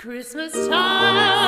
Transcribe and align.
Christmas 0.00 0.54
times 0.54 1.39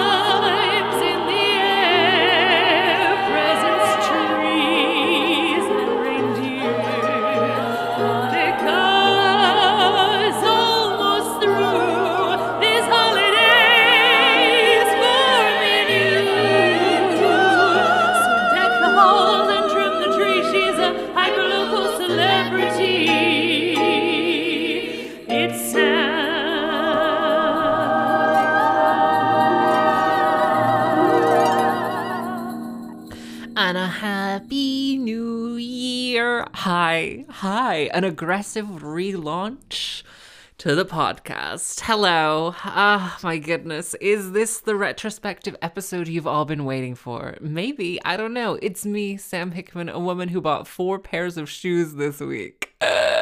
Hi. 37.42 37.90
An 37.92 38.04
aggressive 38.04 38.66
relaunch 38.66 40.04
to 40.58 40.76
the 40.76 40.84
podcast. 40.84 41.80
Hello. 41.80 42.54
Ah, 42.58 43.18
my 43.24 43.36
goodness. 43.38 43.96
Is 44.00 44.30
this 44.30 44.60
the 44.60 44.76
retrospective 44.76 45.56
episode 45.60 46.06
you've 46.06 46.28
all 46.28 46.44
been 46.44 46.64
waiting 46.64 46.94
for? 46.94 47.36
Maybe. 47.40 48.00
I 48.04 48.16
don't 48.16 48.32
know. 48.32 48.60
It's 48.62 48.86
me, 48.86 49.16
Sam 49.16 49.50
Hickman, 49.50 49.88
a 49.88 49.98
woman 49.98 50.28
who 50.28 50.40
bought 50.40 50.68
four 50.68 51.00
pairs 51.00 51.36
of 51.36 51.50
shoes 51.50 51.94
this 51.94 52.20
week. 52.20 52.76
oh 52.80 53.18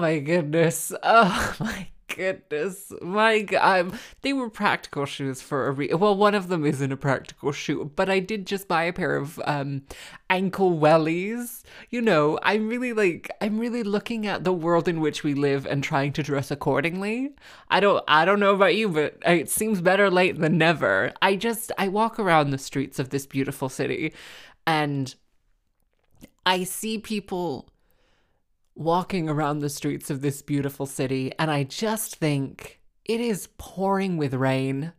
my 0.00 0.18
goodness. 0.18 0.92
Oh 1.04 1.54
my 1.60 1.86
goodness. 2.14 2.92
My 3.02 3.40
God. 3.42 3.98
They 4.22 4.32
were 4.32 4.50
practical 4.50 5.06
shoes 5.06 5.40
for 5.40 5.66
a 5.68 5.72
re- 5.72 5.94
Well, 5.94 6.16
one 6.16 6.34
of 6.34 6.48
them 6.48 6.64
isn't 6.64 6.92
a 6.92 6.96
practical 6.96 7.52
shoe, 7.52 7.90
but 7.96 8.10
I 8.10 8.20
did 8.20 8.46
just 8.46 8.68
buy 8.68 8.84
a 8.84 8.92
pair 8.92 9.16
of 9.16 9.40
um 9.44 9.82
ankle 10.28 10.78
wellies. 10.78 11.62
You 11.90 12.02
know, 12.02 12.38
I'm 12.42 12.68
really 12.68 12.92
like 12.92 13.30
I'm 13.40 13.58
really 13.58 13.82
looking 13.82 14.26
at 14.26 14.44
the 14.44 14.52
world 14.52 14.88
in 14.88 15.00
which 15.00 15.22
we 15.24 15.34
live 15.34 15.66
and 15.66 15.82
trying 15.82 16.12
to 16.14 16.22
dress 16.22 16.50
accordingly. 16.50 17.30
I 17.68 17.80
don't 17.80 18.04
I 18.08 18.24
don't 18.24 18.40
know 18.40 18.54
about 18.54 18.76
you, 18.76 18.88
but 18.88 19.16
it 19.26 19.48
seems 19.50 19.80
better 19.80 20.10
late 20.10 20.38
than 20.38 20.58
never. 20.58 21.12
I 21.22 21.36
just 21.36 21.72
I 21.78 21.88
walk 21.88 22.18
around 22.18 22.50
the 22.50 22.58
streets 22.58 22.98
of 22.98 23.10
this 23.10 23.26
beautiful 23.26 23.68
city 23.68 24.12
and 24.66 25.14
I 26.46 26.64
see 26.64 26.98
people 26.98 27.68
walking 28.80 29.28
around 29.28 29.58
the 29.58 29.68
streets 29.68 30.08
of 30.08 30.22
this 30.22 30.40
beautiful 30.40 30.86
city, 30.86 31.30
and 31.38 31.50
I 31.50 31.64
just 31.64 32.16
think 32.16 32.80
it 33.04 33.20
is 33.20 33.50
pouring 33.58 34.16
with 34.16 34.32
rain. 34.32 34.94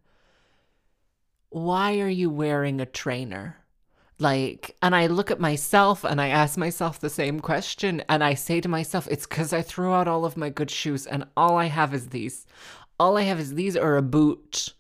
Why 1.49 1.99
are 1.99 2.07
you 2.07 2.29
wearing 2.29 2.79
a 2.79 2.85
trainer? 2.85 3.57
Like, 4.19 4.77
and 4.83 4.95
I 4.95 5.07
look 5.07 5.31
at 5.31 5.39
myself 5.39 6.03
and 6.03 6.21
I 6.21 6.27
ask 6.27 6.59
myself 6.59 6.99
the 6.99 7.09
same 7.09 7.39
question, 7.39 8.03
and 8.07 8.23
I 8.23 8.35
say 8.35 8.61
to 8.61 8.69
myself, 8.69 9.07
it's 9.09 9.25
because 9.25 9.51
I 9.51 9.63
threw 9.63 9.91
out 9.91 10.07
all 10.07 10.25
of 10.25 10.37
my 10.37 10.49
good 10.49 10.69
shoes, 10.69 11.07
and 11.07 11.25
all 11.35 11.57
I 11.57 11.65
have 11.65 11.91
is 11.91 12.09
these. 12.09 12.45
All 12.99 13.17
I 13.17 13.23
have 13.23 13.39
is 13.39 13.55
these 13.55 13.75
or 13.75 13.97
a 13.97 14.03
boot 14.03 14.75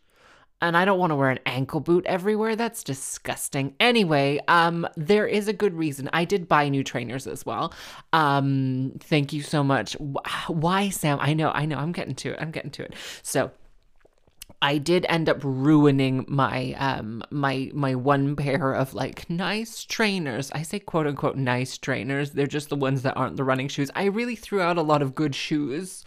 and 0.61 0.77
I 0.77 0.85
don't 0.85 0.99
want 0.99 1.11
to 1.11 1.15
wear 1.15 1.29
an 1.29 1.39
ankle 1.45 1.79
boot 1.79 2.05
everywhere. 2.05 2.55
That's 2.55 2.83
disgusting. 2.83 3.75
Anyway, 3.79 4.39
um, 4.47 4.87
there 4.95 5.27
is 5.27 5.47
a 5.47 5.53
good 5.53 5.73
reason. 5.73 6.09
I 6.13 6.25
did 6.25 6.47
buy 6.47 6.69
new 6.69 6.83
trainers 6.83 7.27
as 7.27 7.45
well. 7.45 7.73
Um, 8.13 8.93
thank 8.99 9.33
you 9.33 9.41
so 9.41 9.63
much. 9.63 9.93
Why, 10.47 10.89
Sam? 10.89 11.17
I 11.21 11.33
know, 11.33 11.51
I 11.51 11.65
know. 11.65 11.77
I'm 11.77 11.91
getting 11.91 12.15
to 12.15 12.31
it. 12.31 12.37
I'm 12.39 12.51
getting 12.51 12.71
to 12.71 12.83
it. 12.83 12.93
So. 13.23 13.51
I 14.63 14.77
did 14.77 15.07
end 15.09 15.27
up 15.27 15.39
ruining 15.43 16.23
my 16.27 16.73
um 16.73 17.23
my 17.31 17.71
my 17.73 17.95
one 17.95 18.35
pair 18.35 18.73
of 18.73 18.93
like 18.93 19.27
nice 19.27 19.83
trainers. 19.85 20.51
I 20.51 20.61
say 20.61 20.77
quote 20.77 21.07
unquote 21.07 21.35
nice 21.35 21.79
trainers. 21.79 22.31
They're 22.31 22.45
just 22.45 22.69
the 22.69 22.75
ones 22.75 23.01
that 23.01 23.17
aren't 23.17 23.37
the 23.37 23.43
running 23.43 23.69
shoes. 23.69 23.89
I 23.95 24.05
really 24.05 24.35
threw 24.35 24.61
out 24.61 24.77
a 24.77 24.83
lot 24.83 25.01
of 25.01 25.15
good 25.15 25.33
shoes 25.33 26.05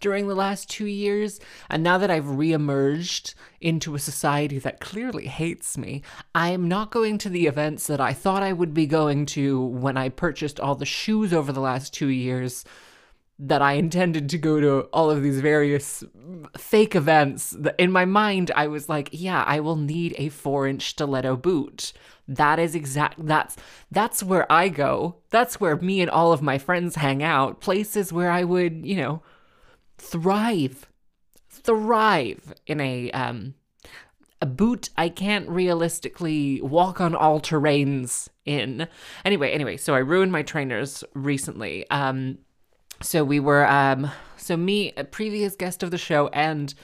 during 0.00 0.28
the 0.28 0.34
last 0.34 0.68
two 0.68 0.86
years. 0.86 1.40
And 1.70 1.82
now 1.82 1.98
that 1.98 2.10
I've 2.10 2.24
reemerged 2.24 3.34
into 3.60 3.94
a 3.94 3.98
society 3.98 4.58
that 4.58 4.80
clearly 4.80 5.26
hates 5.26 5.78
me, 5.78 6.02
I'm 6.34 6.68
not 6.68 6.90
going 6.90 7.18
to 7.18 7.28
the 7.28 7.46
events 7.46 7.86
that 7.86 8.00
I 8.00 8.12
thought 8.12 8.42
I 8.42 8.52
would 8.52 8.74
be 8.74 8.86
going 8.86 9.26
to 9.26 9.60
when 9.60 9.96
I 9.96 10.08
purchased 10.08 10.60
all 10.60 10.74
the 10.74 10.86
shoes 10.86 11.32
over 11.32 11.52
the 11.52 11.60
last 11.60 11.94
two 11.94 12.08
years. 12.08 12.64
That 13.36 13.62
I 13.62 13.72
intended 13.72 14.28
to 14.28 14.38
go 14.38 14.60
to 14.60 14.82
all 14.92 15.10
of 15.10 15.20
these 15.20 15.40
various 15.40 16.04
fake 16.56 16.94
events. 16.94 17.56
In 17.78 17.90
my 17.90 18.04
mind, 18.04 18.52
I 18.54 18.68
was 18.68 18.88
like, 18.88 19.08
yeah, 19.10 19.42
I 19.42 19.58
will 19.58 19.74
need 19.74 20.14
a 20.18 20.28
four 20.28 20.68
inch 20.68 20.90
stiletto 20.90 21.36
boot. 21.36 21.92
That 22.28 22.60
is 22.60 22.76
exact. 22.76 23.26
That's 23.26 23.56
that's 23.90 24.22
where 24.22 24.50
I 24.50 24.68
go. 24.68 25.16
That's 25.30 25.60
where 25.60 25.76
me 25.76 26.00
and 26.00 26.10
all 26.10 26.32
of 26.32 26.42
my 26.42 26.58
friends 26.58 26.94
hang 26.94 27.24
out. 27.24 27.60
Places 27.60 28.12
where 28.12 28.30
I 28.30 28.44
would, 28.44 28.86
you 28.86 28.96
know, 28.96 29.22
thrive 29.98 30.86
thrive 31.48 32.54
in 32.66 32.80
a 32.80 33.10
um 33.12 33.54
a 34.42 34.46
boot 34.46 34.90
I 34.96 35.08
can't 35.08 35.48
realistically 35.48 36.60
walk 36.60 37.00
on 37.00 37.14
all 37.14 37.40
terrains 37.40 38.28
in. 38.44 38.86
Anyway, 39.24 39.50
anyway, 39.50 39.78
so 39.78 39.94
I 39.94 40.00
ruined 40.00 40.32
my 40.32 40.42
trainers 40.42 41.02
recently. 41.14 41.88
Um 41.90 42.38
so 43.00 43.24
we 43.24 43.40
were 43.40 43.66
um 43.66 44.10
so 44.36 44.56
me 44.56 44.92
a 44.96 45.04
previous 45.04 45.56
guest 45.56 45.82
of 45.82 45.90
the 45.90 45.98
show 45.98 46.28
and 46.28 46.74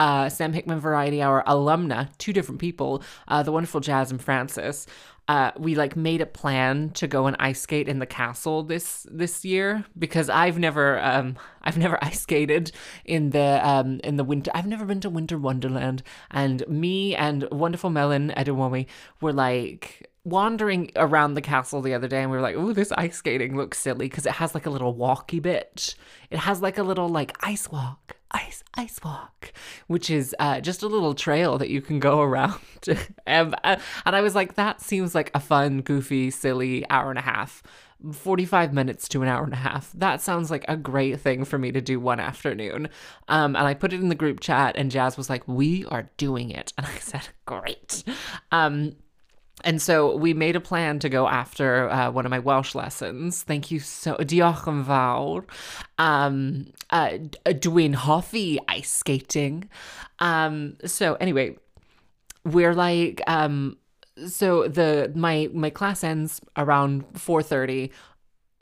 uh, 0.00 0.30
Sam 0.30 0.54
Hickman 0.54 0.80
Variety 0.80 1.20
Hour 1.20 1.44
alumna, 1.46 2.08
two 2.16 2.32
different 2.32 2.58
people, 2.58 3.02
uh, 3.28 3.42
the 3.42 3.52
wonderful 3.52 3.80
Jazz 3.80 4.10
and 4.10 4.20
Francis. 4.20 4.86
Uh, 5.30 5.52
we 5.56 5.76
like 5.76 5.94
made 5.94 6.20
a 6.20 6.26
plan 6.26 6.90
to 6.90 7.06
go 7.06 7.28
and 7.28 7.36
ice 7.38 7.60
skate 7.60 7.88
in 7.88 8.00
the 8.00 8.06
castle 8.06 8.64
this 8.64 9.06
this 9.12 9.44
year 9.44 9.84
because 9.96 10.28
I've 10.28 10.58
never 10.58 10.98
um 10.98 11.36
I've 11.62 11.78
never 11.78 11.96
ice 12.02 12.22
skated 12.22 12.72
in 13.04 13.30
the 13.30 13.60
um 13.62 14.00
in 14.02 14.16
the 14.16 14.24
winter. 14.24 14.50
I've 14.56 14.66
never 14.66 14.84
been 14.84 14.98
to 15.02 15.08
Winter 15.08 15.38
Wonderland, 15.38 16.02
and 16.32 16.66
me 16.66 17.14
and 17.14 17.46
wonderful 17.52 17.90
Melon 17.90 18.32
Edewami 18.36 18.86
were 19.20 19.32
like 19.32 20.10
wandering 20.24 20.90
around 20.96 21.34
the 21.34 21.42
castle 21.42 21.80
the 21.80 21.94
other 21.94 22.08
day 22.08 22.22
and 22.22 22.30
we 22.32 22.36
were 22.36 22.42
like, 22.42 22.56
oh, 22.56 22.72
this 22.72 22.90
ice 22.92 23.16
skating 23.16 23.56
looks 23.56 23.78
silly 23.78 24.08
because 24.08 24.26
it 24.26 24.32
has 24.32 24.52
like 24.52 24.66
a 24.66 24.70
little 24.70 24.96
walky 24.96 25.40
bit. 25.40 25.94
It 26.32 26.38
has 26.38 26.60
like 26.60 26.76
a 26.76 26.82
little 26.82 27.08
like 27.08 27.36
ice 27.40 27.70
walk, 27.70 28.16
ice, 28.32 28.62
ice 28.74 28.98
walk, 29.04 29.52
which 29.86 30.10
is 30.10 30.34
uh, 30.38 30.60
just 30.60 30.82
a 30.82 30.88
little 30.88 31.14
trail 31.14 31.58
that 31.58 31.70
you 31.70 31.80
can 31.80 31.98
go 31.98 32.20
around. 32.20 32.60
and, 33.26 33.54
uh, 33.64 33.76
and 34.06 34.16
I 34.16 34.20
was 34.20 34.34
like, 34.34 34.54
that 34.54 34.80
seems 34.80 35.14
like 35.14 35.30
a 35.34 35.40
fun, 35.40 35.80
goofy, 35.82 36.30
silly 36.30 36.88
hour 36.90 37.10
and 37.10 37.18
a 37.18 37.22
half. 37.22 37.62
45 38.12 38.72
minutes 38.72 39.08
to 39.08 39.22
an 39.22 39.28
hour 39.28 39.44
and 39.44 39.52
a 39.52 39.56
half. 39.56 39.92
That 39.92 40.22
sounds 40.22 40.50
like 40.50 40.64
a 40.68 40.76
great 40.76 41.20
thing 41.20 41.44
for 41.44 41.58
me 41.58 41.70
to 41.72 41.80
do 41.80 42.00
one 42.00 42.18
afternoon. 42.18 42.88
Um, 43.28 43.54
and 43.56 43.66
I 43.66 43.74
put 43.74 43.92
it 43.92 44.00
in 44.00 44.08
the 44.08 44.14
group 44.14 44.40
chat, 44.40 44.76
and 44.76 44.90
Jazz 44.90 45.18
was 45.18 45.28
like, 45.28 45.46
We 45.46 45.84
are 45.86 46.08
doing 46.16 46.50
it. 46.50 46.72
And 46.78 46.86
I 46.86 46.98
said, 46.98 47.28
Great. 47.44 48.04
Um, 48.52 48.96
and 49.64 49.80
so 49.80 50.16
we 50.16 50.34
made 50.34 50.56
a 50.56 50.60
plan 50.60 50.98
to 51.00 51.08
go 51.08 51.28
after 51.28 51.88
uh, 51.90 52.10
one 52.10 52.26
of 52.26 52.30
my 52.30 52.38
Welsh 52.38 52.74
lessons. 52.74 53.42
Thank 53.42 53.70
you 53.70 53.80
so 53.80 54.16
diolch. 54.16 55.44
Um, 55.98 56.72
uh, 56.90 57.10
hoffi 57.44 58.58
ice 58.68 58.90
skating. 58.90 59.68
Um, 60.18 60.76
so 60.84 61.14
anyway, 61.14 61.56
we're 62.44 62.74
like 62.74 63.22
um, 63.26 63.76
so 64.26 64.68
the 64.68 65.12
my 65.14 65.48
my 65.52 65.70
class 65.70 66.04
ends 66.04 66.40
around 66.56 67.04
4:30 67.14 67.90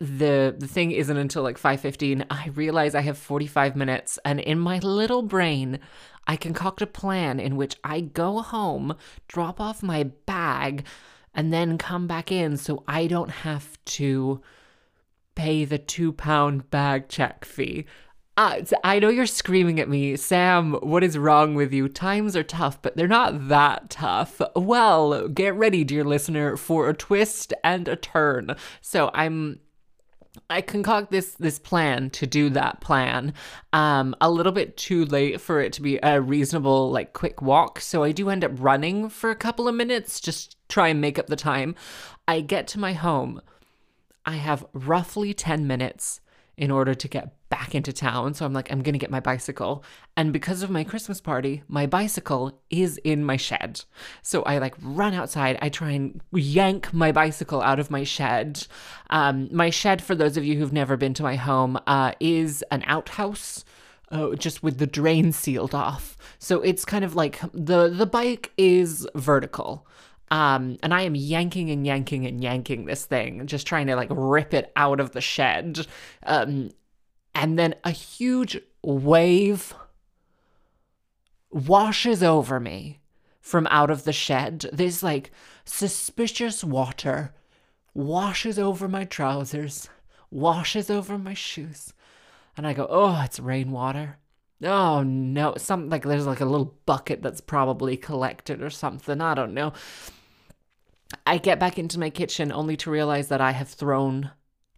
the 0.01 0.55
the 0.57 0.69
thing 0.69 0.93
isn't 0.93 1.17
until 1.17 1.43
like 1.43 1.59
5:15 1.59 2.25
I 2.31 2.49
realize 2.55 2.95
I 2.95 3.01
have 3.01 3.19
45 3.19 3.75
minutes 3.75 4.19
and 4.25 4.39
in 4.39 4.59
my 4.59 4.79
little 4.79 5.23
brain 5.23 5.81
I 6.27 6.37
concoct 6.37 6.83
a 6.83 6.87
plan 6.87 7.41
in 7.41 7.57
which 7.57 7.77
I 7.83 8.03
go 8.03 8.43
home, 8.43 8.95
drop 9.29 9.61
off 9.61 9.83
my 9.83 10.05
bag 10.05 10.85
and 11.35 11.53
then 11.53 11.79
come 11.79 12.07
back 12.07 12.31
in 12.31 12.57
so 12.57 12.85
I 12.87 13.07
don't 13.07 13.31
have 13.31 13.83
to 13.87 14.41
pay 15.35 15.65
the 15.65 15.79
2 15.79 16.13
pound 16.13 16.71
bag 16.71 17.09
check 17.09 17.45
fee. 17.45 17.87
Uh, 18.37 18.63
I 18.85 19.01
know 19.01 19.09
you're 19.09 19.27
screaming 19.27 19.81
at 19.81 19.89
me, 19.89 20.15
Sam, 20.15 20.75
what 20.75 21.03
is 21.03 21.19
wrong 21.19 21.57
with 21.57 21.73
you? 21.73 21.89
Times 21.89 22.37
are 22.37 22.45
tough, 22.45 22.81
but 22.81 22.97
they're 22.97 23.09
not 23.09 23.49
that 23.49 23.91
tough. 23.91 24.41
Well, 24.55 25.27
get 25.27 25.57
ready, 25.57 25.83
dear 25.83 26.05
listener, 26.05 26.57
for 26.57 26.89
a 26.89 26.95
twist 26.95 27.53
and 27.65 27.89
a 27.89 27.97
turn. 27.97 28.55
So 28.81 29.11
I'm 29.13 29.59
I 30.51 30.61
concoct 30.61 31.11
this 31.11 31.35
this 31.35 31.59
plan 31.59 32.11
to 32.11 32.27
do 32.27 32.51
that 32.51 32.81
plan. 32.81 33.35
Um, 33.73 34.15
a 34.21 34.31
little 34.31 34.53
bit 34.53 34.77
too 34.77 35.05
late 35.05 35.41
for 35.41 35.61
it 35.61 35.73
to 35.75 35.83
be 35.83 35.99
a 36.03 36.21
reasonable 36.21 36.91
like 36.91 37.13
quick 37.13 37.43
walk, 37.43 37.81
so 37.81 38.03
I 38.03 38.13
do 38.13 38.31
end 38.31 38.45
up 38.45 38.53
running 38.55 39.09
for 39.09 39.31
a 39.31 39.37
couple 39.37 39.69
of 39.69 39.75
minutes, 39.75 40.21
just 40.21 40.57
try 40.69 40.89
and 40.89 41.01
make 41.01 41.19
up 41.19 41.27
the 41.27 41.37
time. 41.37 41.75
I 42.27 42.41
get 42.41 42.67
to 42.69 42.79
my 42.79 42.93
home. 42.93 43.41
I 44.27 44.37
have 44.37 44.67
roughly 44.73 45.35
ten 45.35 45.67
minutes 45.67 46.21
in 46.59 46.71
order 46.71 46.95
to 46.95 47.09
get 47.09 47.35
back 47.49 47.75
into 47.75 47.93
town. 47.93 48.35
So 48.35 48.45
I'm 48.45 48.53
like, 48.53 48.71
I'm 48.71 48.83
going 48.83 48.93
to 48.93 48.99
get 48.99 49.11
my 49.11 49.21
bicycle. 49.21 49.85
And 50.17 50.33
because 50.33 50.63
of 50.63 50.71
my 50.71 50.85
Christmas 50.85 51.21
party, 51.21 51.63
my 51.69 51.87
bicycle 51.87 52.61
is 52.69 52.99
in 52.99 53.25
my 53.25 53.37
shed. 53.37 53.85
So 54.23 54.43
I 54.43 54.59
like 54.59 54.75
run 54.83 55.15
outside. 55.15 55.57
I 55.63 55.69
try 55.69 55.93
and 55.93 56.21
yank 56.33 56.93
my 56.93 57.13
bicycle 57.13 57.63
out 57.63 57.79
of 57.79 57.91
my 57.91 58.05
shed. 58.05 58.67
Um, 59.09 59.49
my 59.53 59.71
shed, 59.71 60.03
for 60.03 60.15
those 60.15 60.37
of 60.37 60.45
you 60.45 60.59
who've 60.59 60.73
never 60.73 60.97
been 60.97 61.15
to 61.15 61.23
my 61.23 61.37
home, 61.37 61.79
uh, 61.87 62.13
is 62.21 62.63
an 62.71 62.83
outhouse. 62.87 63.65
Uh, 64.11 64.35
just 64.37 64.63
with 64.63 64.79
the 64.79 64.87
drain 64.87 65.33
sealed 65.33 65.75
off. 65.75 66.17
So 66.39 66.63
it's 66.63 66.87
kind 66.87 67.05
of 67.05 67.15
like 67.15 67.41
the 67.53 67.91
the 67.91 68.07
bike 68.07 68.53
is 68.57 69.07
vertical. 69.15 69.87
Um, 70.31 70.79
and 70.83 70.93
I 70.93 71.03
am 71.03 71.15
yanking 71.15 71.71
and 71.71 71.87
yanking 71.87 72.27
and 72.27 72.43
yanking 72.43 72.85
this 72.85 73.05
thing, 73.05 73.47
just 73.47 73.67
trying 73.67 73.87
to 73.87 73.97
like 73.97 74.09
rip 74.11 74.53
it 74.53 74.73
out 74.77 75.01
of 75.01 75.13
the 75.13 75.21
shed. 75.21 75.87
Um, 76.25 76.71
and 77.35 77.59
then 77.59 77.75
a 77.85 77.91
huge 77.91 78.59
wave 78.83 79.75
washes 81.51 82.23
over 82.23 82.61
me 82.61 83.01
from 83.41 83.67
out 83.69 83.91
of 83.91 84.05
the 84.05 84.13
shed. 84.13 84.69
This 84.73 85.03
like 85.03 85.31
suspicious 85.65 86.63
water 86.63 87.33
washes 87.95 88.59
over 88.59 88.89
my 88.89 89.05
trousers, 89.05 89.89
washes 90.31 90.91
over 90.91 91.17
my 91.17 91.35
shoes. 91.35 91.95
And 92.57 92.67
I 92.67 92.73
go, 92.73 92.87
oh, 92.91 93.23
it's 93.25 93.41
rainwater. 93.41 94.19
Oh 94.63 95.05
no, 95.05 95.55
something 95.57 95.89
like 95.89 96.03
there's 96.03 96.27
like 96.27 96.41
a 96.41 96.45
little 96.45 96.75
bucket 96.85 97.23
that's 97.23 97.41
probably 97.41 97.97
collected 97.97 98.61
or 98.61 98.71
something. 98.71 99.21
I 99.21 99.35
don't 99.35 99.55
know. 99.55 99.73
I 101.27 101.39
get 101.39 101.59
back 101.59 101.79
into 101.79 101.99
my 101.99 102.11
kitchen 102.11 102.53
only 102.53 102.77
to 102.79 102.91
realize 102.91 103.29
that 103.29 103.41
I 103.41 103.53
have 103.53 103.69
thrown 103.69 104.31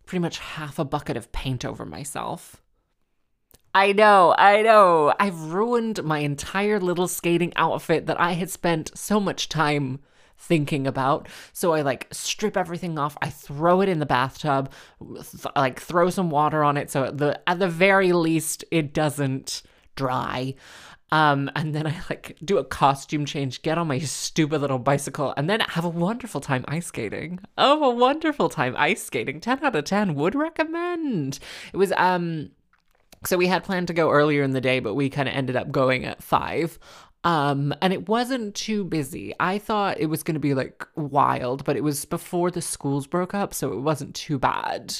pretty 0.06 0.20
much 0.20 0.38
half 0.38 0.78
a 0.78 0.84
bucket 0.84 1.16
of 1.16 1.32
paint 1.32 1.64
over 1.64 1.84
myself. 1.84 2.62
I 3.72 3.92
know, 3.92 4.34
I 4.36 4.62
know. 4.62 5.14
I've 5.20 5.52
ruined 5.52 6.02
my 6.02 6.18
entire 6.18 6.80
little 6.80 7.06
skating 7.06 7.52
outfit 7.54 8.06
that 8.06 8.20
I 8.20 8.32
had 8.32 8.50
spent 8.50 8.96
so 8.98 9.20
much 9.20 9.48
time 9.48 10.00
thinking 10.36 10.86
about. 10.86 11.28
So 11.52 11.72
I 11.74 11.82
like 11.82 12.08
strip 12.10 12.56
everything 12.56 12.98
off. 12.98 13.16
I 13.22 13.30
throw 13.30 13.80
it 13.80 13.88
in 13.88 14.00
the 14.00 14.06
bathtub, 14.06 14.72
th- 15.00 15.46
like 15.54 15.78
throw 15.78 16.10
some 16.10 16.30
water 16.30 16.64
on 16.64 16.76
it 16.76 16.90
so 16.90 17.04
at 17.04 17.18
the 17.18 17.40
at 17.48 17.58
the 17.58 17.68
very 17.68 18.12
least 18.12 18.64
it 18.72 18.92
doesn't 18.92 19.62
dry. 20.00 20.54
Um, 21.12 21.50
and 21.56 21.74
then 21.74 21.86
I 21.86 21.94
like 22.08 22.36
do 22.44 22.58
a 22.58 22.64
costume 22.64 23.24
change, 23.24 23.62
get 23.62 23.78
on 23.78 23.88
my 23.88 23.98
stupid 23.98 24.60
little 24.60 24.78
bicycle, 24.78 25.34
and 25.36 25.50
then 25.50 25.60
have 25.60 25.84
a 25.84 25.88
wonderful 25.88 26.40
time 26.40 26.64
ice 26.68 26.86
skating. 26.86 27.40
Oh, 27.58 27.90
a 27.90 27.94
wonderful 27.94 28.48
time 28.48 28.74
ice 28.78 29.02
skating. 29.02 29.40
10 29.40 29.64
out 29.64 29.76
of 29.76 29.84
10 29.84 30.14
would 30.14 30.34
recommend. 30.34 31.40
It 31.72 31.76
was 31.76 31.92
um 31.96 32.50
so 33.26 33.36
we 33.36 33.48
had 33.48 33.64
planned 33.64 33.88
to 33.88 33.92
go 33.92 34.10
earlier 34.10 34.42
in 34.42 34.52
the 34.52 34.62
day, 34.62 34.80
but 34.80 34.94
we 34.94 35.10
kind 35.10 35.28
of 35.28 35.34
ended 35.34 35.56
up 35.56 35.70
going 35.70 36.06
at 36.06 36.22
five. 36.22 36.78
Um, 37.22 37.74
and 37.82 37.92
it 37.92 38.08
wasn't 38.08 38.54
too 38.54 38.82
busy. 38.82 39.34
I 39.38 39.58
thought 39.58 40.00
it 40.00 40.06
was 40.06 40.22
going 40.22 40.36
to 40.36 40.40
be 40.40 40.54
like 40.54 40.86
wild, 40.96 41.64
but 41.64 41.76
it 41.76 41.84
was 41.84 42.06
before 42.06 42.50
the 42.50 42.62
schools 42.62 43.06
broke 43.06 43.34
up, 43.34 43.52
so 43.52 43.72
it 43.72 43.80
wasn't 43.80 44.14
too 44.14 44.38
bad. 44.38 44.94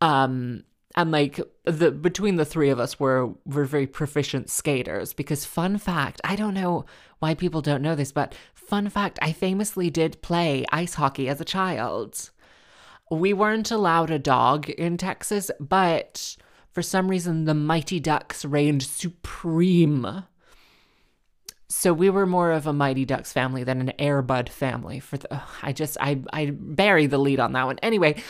Um, 0.00 0.64
and 0.96 1.10
like 1.10 1.40
the 1.64 1.90
between 1.90 2.36
the 2.36 2.44
three 2.44 2.70
of 2.70 2.80
us 2.80 2.98
were 2.98 3.34
were 3.44 3.64
very 3.64 3.86
proficient 3.86 4.48
skaters 4.48 5.12
because 5.12 5.44
fun 5.44 5.78
fact, 5.78 6.20
I 6.24 6.36
don't 6.36 6.54
know 6.54 6.86
why 7.18 7.34
people 7.34 7.60
don't 7.60 7.82
know 7.82 7.94
this, 7.94 8.12
but 8.12 8.34
fun 8.54 8.88
fact, 8.88 9.18
I 9.20 9.32
famously 9.32 9.90
did 9.90 10.22
play 10.22 10.64
ice 10.72 10.94
hockey 10.94 11.28
as 11.28 11.40
a 11.40 11.44
child. 11.44 12.30
We 13.10 13.32
weren't 13.32 13.70
allowed 13.70 14.10
a 14.10 14.18
dog 14.18 14.68
in 14.70 14.96
Texas, 14.96 15.50
but 15.60 16.36
for 16.72 16.82
some 16.82 17.08
reason 17.08 17.44
the 17.44 17.54
Mighty 17.54 18.00
Ducks 18.00 18.44
reigned 18.44 18.82
supreme. 18.82 20.24
So 21.68 21.92
we 21.92 22.10
were 22.10 22.26
more 22.26 22.52
of 22.52 22.66
a 22.66 22.72
Mighty 22.72 23.04
Ducks 23.04 23.32
family 23.32 23.64
than 23.64 23.80
an 23.80 23.92
Airbud 23.98 24.48
family. 24.48 25.00
For 25.00 25.18
the, 25.18 25.42
I 25.62 25.72
just 25.72 25.98
I 26.00 26.22
I 26.32 26.52
bury 26.52 27.06
the 27.06 27.18
lead 27.18 27.38
on 27.38 27.52
that 27.52 27.66
one. 27.66 27.78
Anyway, 27.82 28.22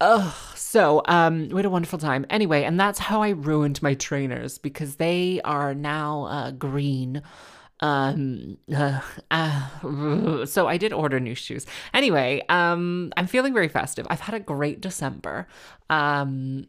Ugh. 0.00 0.34
So, 0.54 1.02
um, 1.06 1.48
we 1.48 1.56
had 1.56 1.64
a 1.64 1.70
wonderful 1.70 1.98
time. 1.98 2.24
Anyway, 2.30 2.62
and 2.62 2.78
that's 2.78 2.98
how 2.98 3.22
I 3.22 3.30
ruined 3.30 3.82
my 3.82 3.94
trainers 3.94 4.58
because 4.58 4.96
they 4.96 5.40
are 5.44 5.74
now 5.74 6.24
uh, 6.24 6.50
green. 6.52 7.22
Um, 7.80 8.58
uh, 8.74 9.00
uh, 9.30 10.46
so 10.46 10.68
I 10.68 10.76
did 10.76 10.92
order 10.92 11.18
new 11.18 11.34
shoes. 11.34 11.66
Anyway, 11.94 12.42
um, 12.48 13.12
I'm 13.16 13.26
feeling 13.26 13.54
very 13.54 13.68
festive. 13.68 14.06
I've 14.10 14.20
had 14.20 14.34
a 14.34 14.40
great 14.40 14.80
December. 14.80 15.48
Um, 15.90 16.66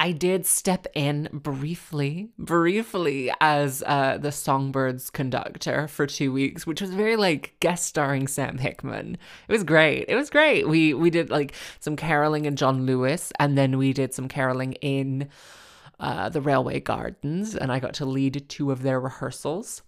I 0.00 0.12
did 0.12 0.46
step 0.46 0.86
in 0.94 1.28
briefly, 1.32 2.28
briefly 2.38 3.32
as 3.40 3.82
uh, 3.84 4.18
the 4.18 4.30
Songbirds 4.30 5.10
conductor 5.10 5.88
for 5.88 6.06
two 6.06 6.32
weeks, 6.32 6.66
which 6.66 6.80
was 6.80 6.94
very 6.94 7.16
like 7.16 7.54
guest 7.58 7.86
starring 7.86 8.28
Sam 8.28 8.58
Hickman. 8.58 9.18
It 9.48 9.52
was 9.52 9.64
great. 9.64 10.04
It 10.08 10.14
was 10.14 10.30
great. 10.30 10.68
We 10.68 10.94
we 10.94 11.10
did 11.10 11.30
like 11.30 11.52
some 11.80 11.96
caroling 11.96 12.44
in 12.44 12.54
John 12.54 12.86
Lewis, 12.86 13.32
and 13.40 13.58
then 13.58 13.76
we 13.76 13.92
did 13.92 14.14
some 14.14 14.28
caroling 14.28 14.74
in 14.74 15.28
uh, 15.98 16.28
the 16.28 16.40
Railway 16.40 16.78
Gardens, 16.78 17.56
and 17.56 17.72
I 17.72 17.80
got 17.80 17.94
to 17.94 18.04
lead 18.04 18.48
two 18.48 18.70
of 18.70 18.82
their 18.82 19.00
rehearsals, 19.00 19.82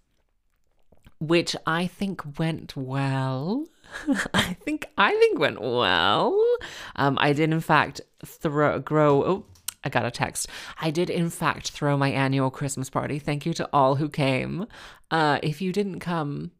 which 1.20 1.54
I 1.66 1.86
think 1.86 2.36
went 2.36 2.76
well. 2.76 3.66
I 4.34 4.56
think 4.64 4.86
I 4.98 5.12
think 5.12 5.38
went 5.38 5.60
well. 5.60 6.36
Um, 6.96 7.16
I 7.20 7.32
did 7.32 7.52
in 7.52 7.60
fact 7.60 8.00
throw 8.24 8.80
grow. 8.80 9.24
Oh, 9.24 9.46
I 9.82 9.88
got 9.88 10.04
a 10.04 10.10
text. 10.10 10.48
I 10.80 10.90
did, 10.90 11.08
in 11.10 11.30
fact, 11.30 11.70
throw 11.70 11.96
my 11.96 12.10
annual 12.10 12.50
Christmas 12.50 12.90
party. 12.90 13.18
Thank 13.18 13.46
you 13.46 13.54
to 13.54 13.68
all 13.72 13.96
who 13.96 14.08
came. 14.08 14.66
Uh, 15.10 15.38
if 15.42 15.62
you 15.62 15.72
didn't 15.72 16.00
come, 16.00 16.50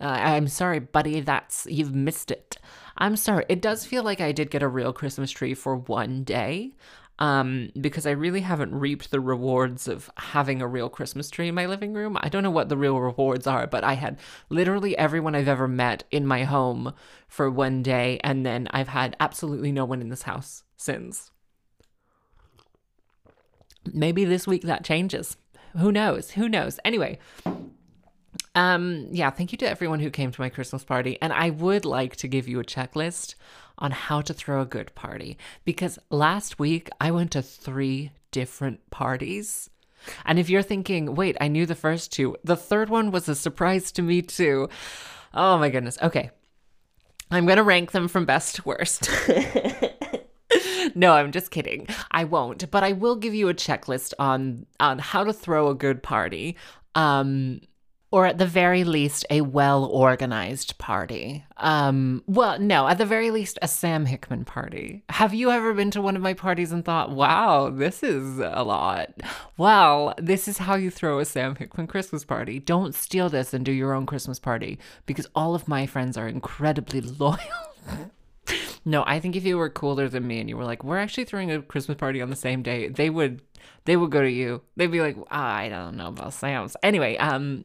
uh, 0.00 0.04
I'm 0.04 0.48
sorry, 0.48 0.78
buddy. 0.78 1.20
That's 1.20 1.66
you've 1.70 1.94
missed 1.94 2.30
it. 2.30 2.56
I'm 2.98 3.16
sorry. 3.16 3.44
It 3.48 3.60
does 3.60 3.84
feel 3.84 4.02
like 4.02 4.20
I 4.20 4.32
did 4.32 4.50
get 4.50 4.62
a 4.62 4.68
real 4.68 4.92
Christmas 4.92 5.30
tree 5.30 5.54
for 5.54 5.76
one 5.76 6.24
day. 6.24 6.72
Um, 7.18 7.70
because 7.80 8.06
I 8.06 8.10
really 8.10 8.42
haven't 8.42 8.74
reaped 8.74 9.10
the 9.10 9.20
rewards 9.20 9.88
of 9.88 10.10
having 10.18 10.60
a 10.60 10.68
real 10.68 10.90
Christmas 10.90 11.30
tree 11.30 11.48
in 11.48 11.54
my 11.54 11.64
living 11.64 11.94
room. 11.94 12.18
I 12.20 12.28
don't 12.28 12.42
know 12.42 12.50
what 12.50 12.68
the 12.68 12.76
real 12.76 13.00
rewards 13.00 13.46
are, 13.46 13.66
but 13.66 13.84
I 13.84 13.94
had 13.94 14.18
literally 14.50 14.98
everyone 14.98 15.34
I've 15.34 15.48
ever 15.48 15.66
met 15.66 16.04
in 16.10 16.26
my 16.26 16.44
home 16.44 16.92
for 17.26 17.50
one 17.50 17.82
day, 17.82 18.20
and 18.22 18.44
then 18.44 18.68
I've 18.70 18.88
had 18.88 19.16
absolutely 19.18 19.72
no 19.72 19.86
one 19.86 20.02
in 20.02 20.10
this 20.10 20.22
house 20.22 20.64
since 20.76 21.30
maybe 23.92 24.24
this 24.24 24.46
week 24.46 24.62
that 24.62 24.84
changes. 24.84 25.36
Who 25.78 25.92
knows? 25.92 26.30
Who 26.32 26.48
knows? 26.48 26.80
Anyway, 26.84 27.18
um, 28.54 29.08
yeah, 29.10 29.30
thank 29.30 29.52
you 29.52 29.58
to 29.58 29.68
everyone 29.68 30.00
who 30.00 30.10
came 30.10 30.32
to 30.32 30.40
my 30.40 30.48
Christmas 30.48 30.82
party. 30.82 31.18
And 31.20 31.32
I 31.32 31.50
would 31.50 31.84
like 31.84 32.16
to 32.16 32.28
give 32.28 32.48
you 32.48 32.58
a 32.58 32.64
checklist 32.64 33.34
on 33.78 33.90
how 33.90 34.22
to 34.22 34.32
throw 34.32 34.62
a 34.62 34.66
good 34.66 34.94
party 34.94 35.36
because 35.64 35.98
last 36.10 36.58
week 36.58 36.88
I 36.98 37.10
went 37.10 37.32
to 37.32 37.42
three 37.42 38.12
different 38.30 38.90
parties. 38.90 39.68
And 40.24 40.38
if 40.38 40.48
you're 40.48 40.62
thinking, 40.62 41.14
wait, 41.14 41.36
I 41.40 41.48
knew 41.48 41.66
the 41.66 41.74
first 41.74 42.12
two, 42.12 42.36
the 42.44 42.56
third 42.56 42.88
one 42.88 43.10
was 43.10 43.28
a 43.28 43.34
surprise 43.34 43.92
to 43.92 44.02
me 44.02 44.22
too. 44.22 44.68
Oh 45.34 45.58
my 45.58 45.68
goodness. 45.68 45.98
Okay. 46.00 46.30
I'm 47.30 47.44
going 47.44 47.56
to 47.56 47.62
rank 47.62 47.90
them 47.90 48.08
from 48.08 48.24
best 48.24 48.56
to 48.56 48.62
worst. 48.62 49.10
no, 50.96 51.12
I'm 51.12 51.30
just 51.30 51.50
kidding. 51.50 51.86
I 52.10 52.24
won't, 52.24 52.70
but 52.70 52.82
I 52.82 52.92
will 52.92 53.16
give 53.16 53.34
you 53.34 53.48
a 53.48 53.54
checklist 53.54 54.14
on 54.18 54.66
on 54.80 54.98
how 54.98 55.24
to 55.24 55.32
throw 55.32 55.68
a 55.68 55.74
good 55.74 56.02
party. 56.02 56.56
Um 56.94 57.60
or 58.12 58.24
at 58.24 58.38
the 58.38 58.46
very 58.46 58.82
least 58.84 59.26
a 59.28 59.42
well 59.42 59.84
organized 59.84 60.78
party. 60.78 61.44
Um 61.58 62.22
well, 62.26 62.58
no, 62.58 62.88
at 62.88 62.96
the 62.96 63.04
very 63.04 63.30
least 63.30 63.58
a 63.60 63.68
Sam 63.68 64.06
Hickman 64.06 64.46
party. 64.46 65.02
Have 65.10 65.34
you 65.34 65.50
ever 65.50 65.74
been 65.74 65.90
to 65.90 66.00
one 66.00 66.16
of 66.16 66.22
my 66.22 66.32
parties 66.32 66.72
and 66.72 66.82
thought, 66.82 67.10
"Wow, 67.10 67.68
this 67.68 68.02
is 68.02 68.38
a 68.38 68.62
lot." 68.62 69.20
Well, 69.58 70.14
this 70.16 70.48
is 70.48 70.58
how 70.58 70.76
you 70.76 70.90
throw 70.90 71.18
a 71.18 71.26
Sam 71.26 71.56
Hickman 71.56 71.88
Christmas 71.88 72.24
party. 72.24 72.58
Don't 72.58 72.94
steal 72.94 73.28
this 73.28 73.52
and 73.52 73.66
do 73.66 73.72
your 73.72 73.92
own 73.92 74.06
Christmas 74.06 74.38
party 74.38 74.78
because 75.04 75.26
all 75.34 75.54
of 75.54 75.68
my 75.68 75.84
friends 75.84 76.16
are 76.16 76.28
incredibly 76.28 77.00
loyal. 77.20 77.38
No, 78.88 79.02
I 79.04 79.18
think 79.18 79.34
if 79.34 79.44
you 79.44 79.58
were 79.58 79.68
cooler 79.68 80.08
than 80.08 80.26
me 80.28 80.38
and 80.38 80.48
you 80.48 80.56
were 80.56 80.64
like, 80.64 80.84
"We're 80.84 80.96
actually 80.98 81.24
throwing 81.24 81.50
a 81.50 81.60
Christmas 81.60 81.98
party 81.98 82.22
on 82.22 82.30
the 82.30 82.36
same 82.36 82.62
day," 82.62 82.88
they 82.88 83.10
would, 83.10 83.42
they 83.84 83.96
would 83.96 84.12
go 84.12 84.22
to 84.22 84.30
you. 84.30 84.62
They'd 84.76 84.92
be 84.92 85.00
like, 85.00 85.16
"I 85.28 85.68
don't 85.68 85.96
know 85.96 86.06
about 86.08 86.32
Sam's." 86.32 86.76
Anyway, 86.84 87.16
um, 87.16 87.64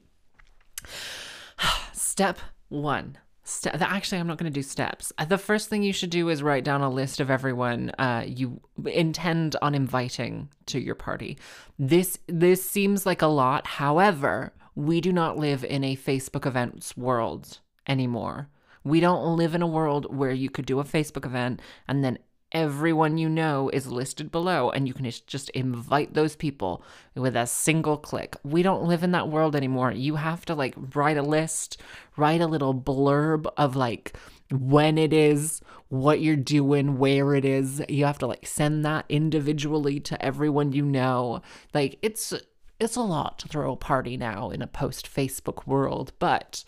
step 1.93 2.39
one. 2.69 3.17
Actually, 3.65 4.19
I'm 4.19 4.27
not 4.27 4.37
going 4.37 4.51
to 4.51 4.59
do 4.59 4.63
steps. 4.63 5.11
Uh, 5.17 5.25
The 5.25 5.37
first 5.37 5.69
thing 5.69 5.83
you 5.83 5.93
should 5.93 6.09
do 6.09 6.29
is 6.29 6.41
write 6.41 6.63
down 6.63 6.81
a 6.81 6.89
list 6.89 7.19
of 7.19 7.29
everyone 7.29 7.91
uh, 7.99 8.23
you 8.25 8.61
intend 8.85 9.55
on 9.61 9.75
inviting 9.75 10.49
to 10.67 10.79
your 10.79 10.95
party. 10.95 11.37
This 11.77 12.17
this 12.27 12.67
seems 12.67 13.05
like 13.05 13.21
a 13.21 13.27
lot. 13.27 13.67
However, 13.67 14.53
we 14.73 15.01
do 15.01 15.11
not 15.11 15.37
live 15.37 15.63
in 15.63 15.83
a 15.83 15.95
Facebook 15.95 16.45
events 16.47 16.97
world 16.97 17.59
anymore. 17.87 18.49
We 18.83 18.99
don't 18.99 19.37
live 19.37 19.55
in 19.55 19.61
a 19.61 19.67
world 19.67 20.15
where 20.15 20.31
you 20.31 20.49
could 20.49 20.65
do 20.65 20.79
a 20.79 20.83
Facebook 20.83 21.25
event 21.25 21.61
and 21.87 22.03
then 22.03 22.19
everyone 22.51 23.17
you 23.17 23.29
know 23.29 23.69
is 23.71 23.87
listed 23.87 24.31
below 24.31 24.69
and 24.69 24.87
you 24.87 24.93
can 24.93 25.09
just 25.25 25.49
invite 25.51 26.13
those 26.13 26.35
people 26.35 26.83
with 27.15 27.35
a 27.35 27.47
single 27.47 27.97
click. 27.97 28.35
We 28.43 28.63
don't 28.63 28.83
live 28.83 29.03
in 29.03 29.11
that 29.11 29.29
world 29.29 29.55
anymore. 29.55 29.91
You 29.91 30.15
have 30.15 30.45
to 30.45 30.55
like 30.55 30.75
write 30.93 31.17
a 31.17 31.21
list, 31.21 31.77
write 32.17 32.41
a 32.41 32.47
little 32.47 32.73
blurb 32.73 33.47
of 33.57 33.75
like 33.75 34.17
when 34.51 34.97
it 34.97 35.13
is, 35.13 35.61
what 35.87 36.21
you're 36.21 36.35
doing, 36.35 36.97
where 36.97 37.35
it 37.35 37.45
is. 37.45 37.81
You 37.87 38.05
have 38.05 38.19
to 38.19 38.27
like 38.27 38.45
send 38.45 38.85
that 38.85 39.05
individually 39.07 39.99
to 40.01 40.23
everyone 40.23 40.73
you 40.73 40.83
know. 40.83 41.41
Like 41.73 41.99
it's 42.01 42.33
it's 42.79 42.95
a 42.95 43.01
lot 43.01 43.39
to 43.39 43.47
throw 43.47 43.73
a 43.73 43.77
party 43.77 44.17
now 44.17 44.49
in 44.49 44.61
a 44.61 44.67
post 44.67 45.07
Facebook 45.13 45.67
world, 45.67 46.11
but 46.19 46.63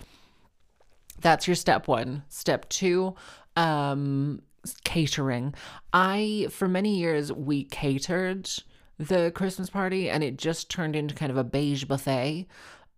that's 1.23 1.47
your 1.47 1.55
step 1.55 1.87
1. 1.87 2.23
Step 2.29 2.69
2, 2.69 3.15
um 3.55 4.41
catering. 4.83 5.53
I, 5.91 6.47
for 6.49 6.67
many 6.67 6.97
years, 6.97 7.31
we 7.31 7.65
catered 7.65 8.49
the 8.97 9.31
Christmas 9.35 9.69
party 9.69 10.09
and 10.09 10.23
it 10.23 10.37
just 10.37 10.69
turned 10.69 10.95
into 10.95 11.15
kind 11.15 11.31
of 11.31 11.37
a 11.37 11.43
beige 11.43 11.85
buffet. 11.85 12.47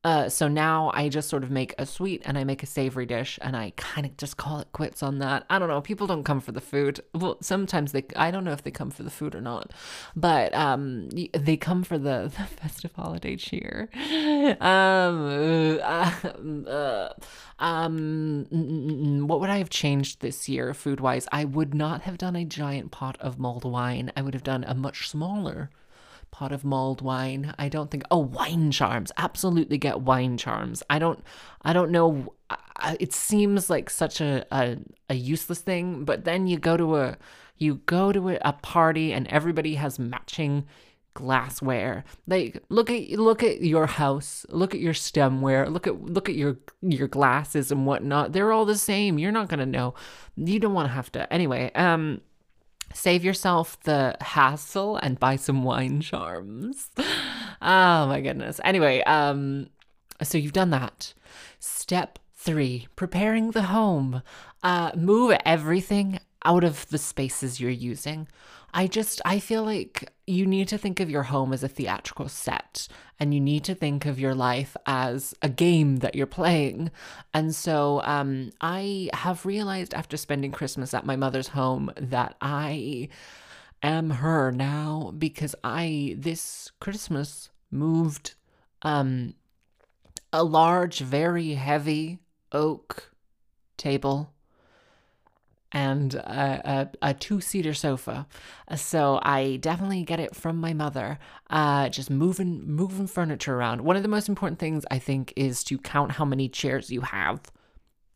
Uh, 0.06 0.30
so 0.30 0.48
now 0.48 0.92
I 0.94 1.10
just 1.10 1.30
sort 1.30 1.44
of 1.44 1.50
make 1.50 1.74
a 1.80 1.86
sweet 1.88 2.22
and 2.26 2.38
I 2.38 2.44
make 2.44 2.62
a 2.62 2.68
savory 2.68 3.08
dish 3.08 3.40
and 3.42 3.58
I 3.58 3.74
kind 3.76 4.06
of 4.06 4.16
just 4.18 4.38
call 4.38 4.60
it 4.60 4.68
quits 4.72 5.02
on 5.02 5.18
that. 5.18 5.48
I 5.50 5.58
don't 5.58 5.68
know. 5.68 5.82
People 5.82 6.06
don't 6.06 6.24
come 6.24 6.40
for 6.40 6.52
the 6.52 6.62
food. 6.62 7.00
Well, 7.16 7.38
sometimes 7.42 7.92
they, 7.92 8.04
I 8.16 8.30
don't 8.30 8.44
know 8.44 8.52
if 8.52 8.62
they 8.62 8.70
come 8.70 8.92
for 8.92 9.02
the 9.02 9.10
food 9.10 9.34
or 9.34 9.42
not, 9.42 9.74
but 10.16 10.54
um, 10.54 11.10
they 11.10 11.58
come 11.58 11.82
for 11.82 11.98
the, 11.98 12.32
the 12.38 12.46
festive 12.46 12.92
holiday 12.94 13.36
cheer. 13.36 13.90
Um, 14.66 15.80
uh, 15.82 16.12
uh, 16.70 17.14
um, 17.60 18.46
what 19.28 19.40
would 19.40 19.50
I 19.50 19.58
have 19.58 19.70
changed 19.70 20.22
this 20.22 20.48
year 20.48 20.74
food 20.74 21.00
wise? 21.00 21.28
I 21.32 21.46
would 21.46 21.74
not 21.74 22.02
have 22.02 22.18
done 22.18 22.36
a 22.36 22.46
giant 22.46 22.92
pot 22.92 23.18
of 23.20 23.40
mulled 23.40 23.66
wine. 23.66 24.12
I 24.16 24.22
would 24.22 24.34
have 24.36 24.44
done 24.44 24.64
a 24.64 24.76
much 24.76 25.10
smaller 25.10 25.72
pot 26.36 26.52
of 26.52 26.66
mulled 26.66 27.02
wine. 27.02 27.54
I 27.58 27.70
don't 27.70 27.90
think 27.90 28.04
oh 28.12 28.18
wine 28.18 28.70
charms. 28.70 29.10
Absolutely 29.16 29.78
get 29.78 30.02
wine 30.02 30.38
charms. 30.38 30.84
I 30.90 31.00
don't 31.00 31.24
I 31.62 31.72
don't 31.72 31.92
know 31.92 32.34
it 33.00 33.14
seems 33.14 33.70
like 33.70 33.90
such 33.90 34.20
a, 34.20 34.46
a, 34.52 34.78
a 35.10 35.16
useless 35.16 35.60
thing, 35.60 36.04
but 36.04 36.26
then 36.26 36.46
you 36.46 36.58
go 36.58 36.76
to 36.76 36.98
a 36.98 37.18
you 37.58 37.76
go 37.86 38.12
to 38.12 38.32
a, 38.32 38.40
a 38.42 38.52
party 38.52 39.14
and 39.14 39.28
everybody 39.28 39.76
has 39.76 39.98
matching 39.98 40.66
glassware. 41.14 42.04
Like 42.28 42.62
look 42.68 42.90
at 42.90 43.12
look 43.12 43.42
at 43.42 43.62
your 43.62 43.86
house, 43.86 44.46
look 44.50 44.74
at 44.76 44.82
your 44.82 44.94
stemware, 44.94 45.72
look 45.72 45.88
at 45.88 46.02
look 46.02 46.28
at 46.28 46.36
your 46.36 46.58
your 46.82 47.08
glasses 47.08 47.72
and 47.72 47.86
whatnot. 47.86 48.34
They're 48.34 48.52
all 48.52 48.66
the 48.66 48.78
same. 48.78 49.18
You're 49.20 49.32
not 49.32 49.48
gonna 49.48 49.66
know. 49.66 49.94
You 50.36 50.60
don't 50.60 50.74
want 50.74 50.90
to 50.90 50.94
have 50.94 51.14
to. 51.14 51.32
Anyway, 51.32 51.72
um, 51.76 52.20
save 52.96 53.24
yourself 53.24 53.80
the 53.82 54.16
hassle 54.22 54.96
and 54.98 55.20
buy 55.20 55.36
some 55.36 55.64
wine 55.64 56.02
charms. 56.02 56.90
oh 56.98 58.08
my 58.08 58.22
goodness. 58.22 58.60
Anyway, 58.64 59.02
um 59.04 59.68
so 60.24 60.38
you've 60.38 60.54
done 60.54 60.70
that. 60.70 61.14
Step 61.60 62.20
3, 62.36 62.88
preparing 62.96 63.52
the 63.52 63.64
home. 63.64 64.22
Uh 64.64 64.92
move 64.96 65.38
everything 65.46 66.20
out 66.46 66.64
of 66.64 66.88
the 66.90 66.98
spaces 66.98 67.60
you're 67.60 67.70
using. 67.70 68.28
I 68.74 68.88
just 68.88 69.22
I 69.26 69.40
feel 69.40 69.64
like 69.64 70.12
you 70.28 70.46
need 70.46 70.68
to 70.70 70.78
think 70.78 71.00
of 71.00 71.10
your 71.10 71.24
home 71.24 71.54
as 71.54 71.64
a 71.64 71.68
theatrical 71.68 72.28
set 72.28 72.88
and 73.20 73.34
you 73.34 73.40
need 73.40 73.64
to 73.64 73.76
think 73.76 74.06
of 74.06 74.20
your 74.20 74.34
life 74.34 74.76
as 74.86 75.34
a 75.42 75.50
game 75.50 75.98
that 75.98 76.16
you're 76.16 76.26
playing. 76.26 76.92
And 77.34 77.54
so 77.54 78.02
um 78.04 78.52
I 78.62 79.10
have 79.14 79.46
realized 79.46 79.94
after 79.94 80.18
spending 80.18 80.52
Christmas 80.52 80.94
at 80.94 81.06
my 81.06 81.16
mother's 81.16 81.50
home 81.50 81.92
that 81.98 82.36
I 82.42 83.10
am 83.84 84.10
her 84.10 84.52
now 84.52 85.14
because 85.18 85.56
I 85.64 86.16
this 86.18 86.72
Christmas 86.80 87.50
moved 87.70 88.36
um 88.82 89.36
a 90.34 90.44
large 90.44 91.00
very 91.00 91.54
heavy 91.54 92.20
oak 92.52 93.12
table 93.78 94.35
and 95.76 96.16
a, 96.16 96.90
a, 97.02 97.10
a 97.10 97.14
two 97.14 97.42
seater 97.42 97.74
sofa. 97.74 98.26
So 98.78 99.20
I 99.22 99.58
definitely 99.58 100.04
get 100.04 100.22
it 100.22 100.34
from 100.34 100.56
my 100.58 100.74
mother. 100.74 101.20
Uh, 101.50 101.90
just 101.90 102.10
moving 102.10 102.66
moving 102.66 103.08
furniture 103.08 103.56
around. 103.56 103.82
One 103.82 103.98
of 103.98 104.02
the 104.02 104.10
most 104.10 104.30
important 104.30 104.58
things 104.58 104.86
I 104.90 105.00
think 105.00 105.34
is 105.36 105.66
to 105.66 105.78
count 105.78 106.14
how 106.14 106.24
many 106.24 106.48
chairs 106.48 106.92
you 106.92 107.02
have, 107.02 107.42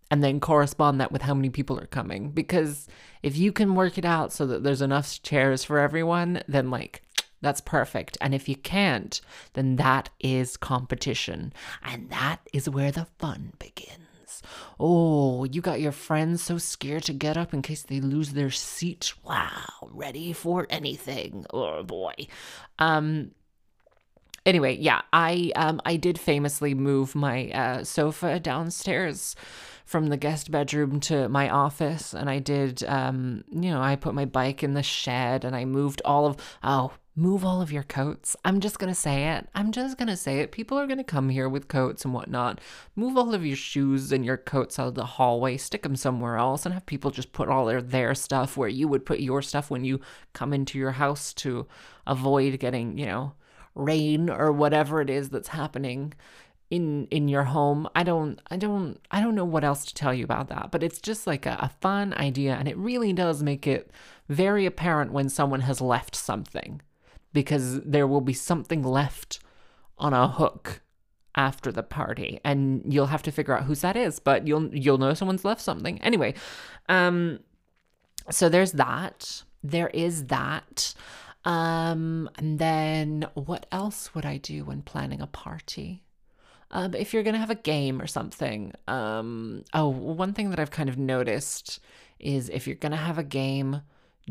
and 0.09 0.23
then 0.23 0.39
correspond 0.39 1.01
that 1.01 1.11
with 1.11 1.21
how 1.21 1.33
many 1.33 1.49
people 1.49 1.77
are 1.77 1.85
coming. 1.85 2.31
Because 2.31 2.87
if 3.21 3.35
you 3.35 3.51
can 3.51 3.75
work 3.75 3.97
it 3.97 4.05
out 4.05 4.31
so 4.31 4.47
that 4.47 4.63
there's 4.63 4.81
enough 4.81 5.21
chairs 5.21 5.65
for 5.65 5.79
everyone, 5.79 6.41
then 6.47 6.71
like 6.71 7.03
that's 7.41 7.61
perfect. 7.61 8.17
And 8.21 8.33
if 8.33 8.47
you 8.47 8.55
can't, 8.55 9.19
then 9.53 9.75
that 9.75 10.09
is 10.21 10.55
competition. 10.55 11.51
And 11.83 12.09
that 12.09 12.39
is 12.53 12.69
where 12.69 12.91
the 12.91 13.07
fun 13.17 13.51
begins. 13.59 14.08
Oh, 14.79 15.43
you 15.43 15.61
got 15.61 15.81
your 15.81 15.91
friends 15.91 16.41
so 16.41 16.57
scared 16.57 17.03
to 17.03 17.13
get 17.13 17.37
up 17.37 17.53
in 17.53 17.61
case 17.61 17.83
they 17.83 17.99
lose 17.99 18.33
their 18.33 18.51
seat. 18.51 19.13
Wow, 19.23 19.89
ready 19.91 20.33
for 20.33 20.67
anything. 20.69 21.45
Oh 21.51 21.83
boy. 21.83 22.13
Um 22.77 23.31
anyway, 24.45 24.75
yeah, 24.75 25.01
I 25.13 25.51
um 25.55 25.81
I 25.85 25.95
did 25.95 26.19
famously 26.19 26.73
move 26.73 27.15
my 27.15 27.49
uh, 27.51 27.83
sofa 27.83 28.39
downstairs 28.39 29.35
from 29.85 30.07
the 30.07 30.17
guest 30.17 30.51
bedroom 30.51 30.99
to 30.99 31.27
my 31.29 31.49
office 31.49 32.13
and 32.13 32.29
I 32.29 32.39
did 32.39 32.83
um 32.83 33.43
you 33.51 33.71
know, 33.71 33.81
I 33.81 33.95
put 33.95 34.13
my 34.13 34.25
bike 34.25 34.63
in 34.63 34.73
the 34.73 34.83
shed 34.83 35.43
and 35.45 35.55
I 35.55 35.65
moved 35.65 36.01
all 36.05 36.25
of 36.25 36.37
oh, 36.63 36.93
move 37.19 37.43
all 37.43 37.61
of 37.61 37.71
your 37.71 37.83
coats. 37.83 38.35
I'm 38.45 38.61
just 38.61 38.79
going 38.79 38.91
to 38.91 38.99
say 38.99 39.27
it. 39.27 39.49
I'm 39.53 39.73
just 39.73 39.97
going 39.97 40.07
to 40.07 40.15
say 40.15 40.39
it. 40.39 40.53
People 40.53 40.79
are 40.79 40.87
going 40.87 40.99
to 40.99 41.03
come 41.03 41.27
here 41.27 41.49
with 41.49 41.67
coats 41.67 42.05
and 42.05 42.13
whatnot. 42.13 42.61
Move 42.95 43.17
all 43.17 43.33
of 43.33 43.45
your 43.45 43.57
shoes 43.57 44.13
and 44.13 44.23
your 44.23 44.37
coats 44.37 44.79
out 44.79 44.87
of 44.87 44.95
the 44.95 45.05
hallway, 45.05 45.57
stick 45.57 45.83
them 45.83 45.97
somewhere 45.97 46.37
else, 46.37 46.65
and 46.65 46.73
have 46.73 46.85
people 46.85 47.11
just 47.11 47.33
put 47.33 47.49
all 47.49 47.65
their, 47.65 47.81
their 47.81 48.15
stuff 48.15 48.55
where 48.55 48.69
you 48.69 48.87
would 48.87 49.05
put 49.05 49.19
your 49.19 49.41
stuff 49.41 49.69
when 49.69 49.83
you 49.83 49.99
come 50.31 50.53
into 50.53 50.77
your 50.77 50.91
house 50.91 51.33
to 51.33 51.67
avoid 52.07 52.57
getting, 52.57 52.97
you 52.97 53.05
know, 53.05 53.33
rain 53.75 54.29
or 54.29 54.53
whatever 54.53 55.01
it 55.01 55.09
is 55.09 55.29
that's 55.29 55.49
happening 55.49 56.13
in 56.69 57.07
in 57.07 57.27
your 57.27 57.45
home 57.45 57.87
i 57.95 58.03
don't 58.03 58.39
i 58.51 58.57
don't 58.57 58.99
i 59.09 59.19
don't 59.19 59.33
know 59.33 59.45
what 59.45 59.63
else 59.63 59.85
to 59.85 59.93
tell 59.95 60.13
you 60.13 60.23
about 60.23 60.49
that 60.49 60.69
but 60.69 60.83
it's 60.83 60.99
just 60.99 61.25
like 61.25 61.47
a, 61.47 61.57
a 61.61 61.71
fun 61.81 62.13
idea 62.13 62.53
and 62.53 62.67
it 62.67 62.77
really 62.77 63.11
does 63.11 63.41
make 63.41 63.65
it 63.65 63.89
very 64.27 64.67
apparent 64.67 65.11
when 65.11 65.29
someone 65.29 65.61
has 65.61 65.81
left 65.81 66.15
something 66.15 66.79
because 67.33 67.81
there 67.81 68.07
will 68.07 68.21
be 68.21 68.33
something 68.33 68.83
left 68.83 69.39
on 69.97 70.13
a 70.13 70.27
hook 70.27 70.81
after 71.35 71.71
the 71.71 71.83
party. 71.83 72.39
And 72.43 72.83
you'll 72.91 73.07
have 73.07 73.23
to 73.23 73.31
figure 73.31 73.55
out 73.57 73.63
whose 73.63 73.81
that 73.81 73.95
is 73.95 74.19
but 74.19 74.47
you'll 74.47 74.73
you'll 74.75 74.97
know 74.97 75.13
someone's 75.13 75.45
left 75.45 75.61
something. 75.61 76.01
Anyway 76.01 76.33
um 76.87 77.39
so 78.29 78.49
there's 78.49 78.73
that. 78.73 79.43
There 79.63 79.89
is 79.89 80.25
that. 80.27 80.93
Um 81.45 82.29
and 82.37 82.59
then 82.59 83.27
what 83.33 83.65
else 83.71 84.13
would 84.13 84.25
i 84.25 84.37
do 84.37 84.65
when 84.65 84.81
planning 84.81 85.21
a 85.21 85.27
party? 85.27 86.03
Um 86.71 86.93
if 86.93 87.13
you're 87.13 87.23
gonna 87.23 87.37
have 87.37 87.51
a 87.51 87.55
game 87.55 88.01
or 88.01 88.07
something 88.07 88.73
um 88.87 89.63
oh 89.73 89.87
one 89.87 90.33
thing 90.33 90.49
that 90.49 90.59
i've 90.59 90.71
kind 90.71 90.89
of 90.89 90.97
noticed 90.97 91.79
is 92.19 92.49
if 92.49 92.67
you're 92.67 92.75
gonna 92.75 92.97
have 92.97 93.17
a 93.17 93.23
game 93.23 93.81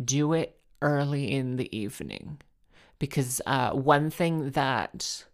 do 0.05 0.33
it 0.33 0.61
early 0.83 1.33
in 1.33 1.57
the 1.57 1.75
evening 1.77 2.39
because 2.99 3.41
uh, 3.47 3.71
one 3.71 4.11
thing 4.11 4.51
that 4.51 5.25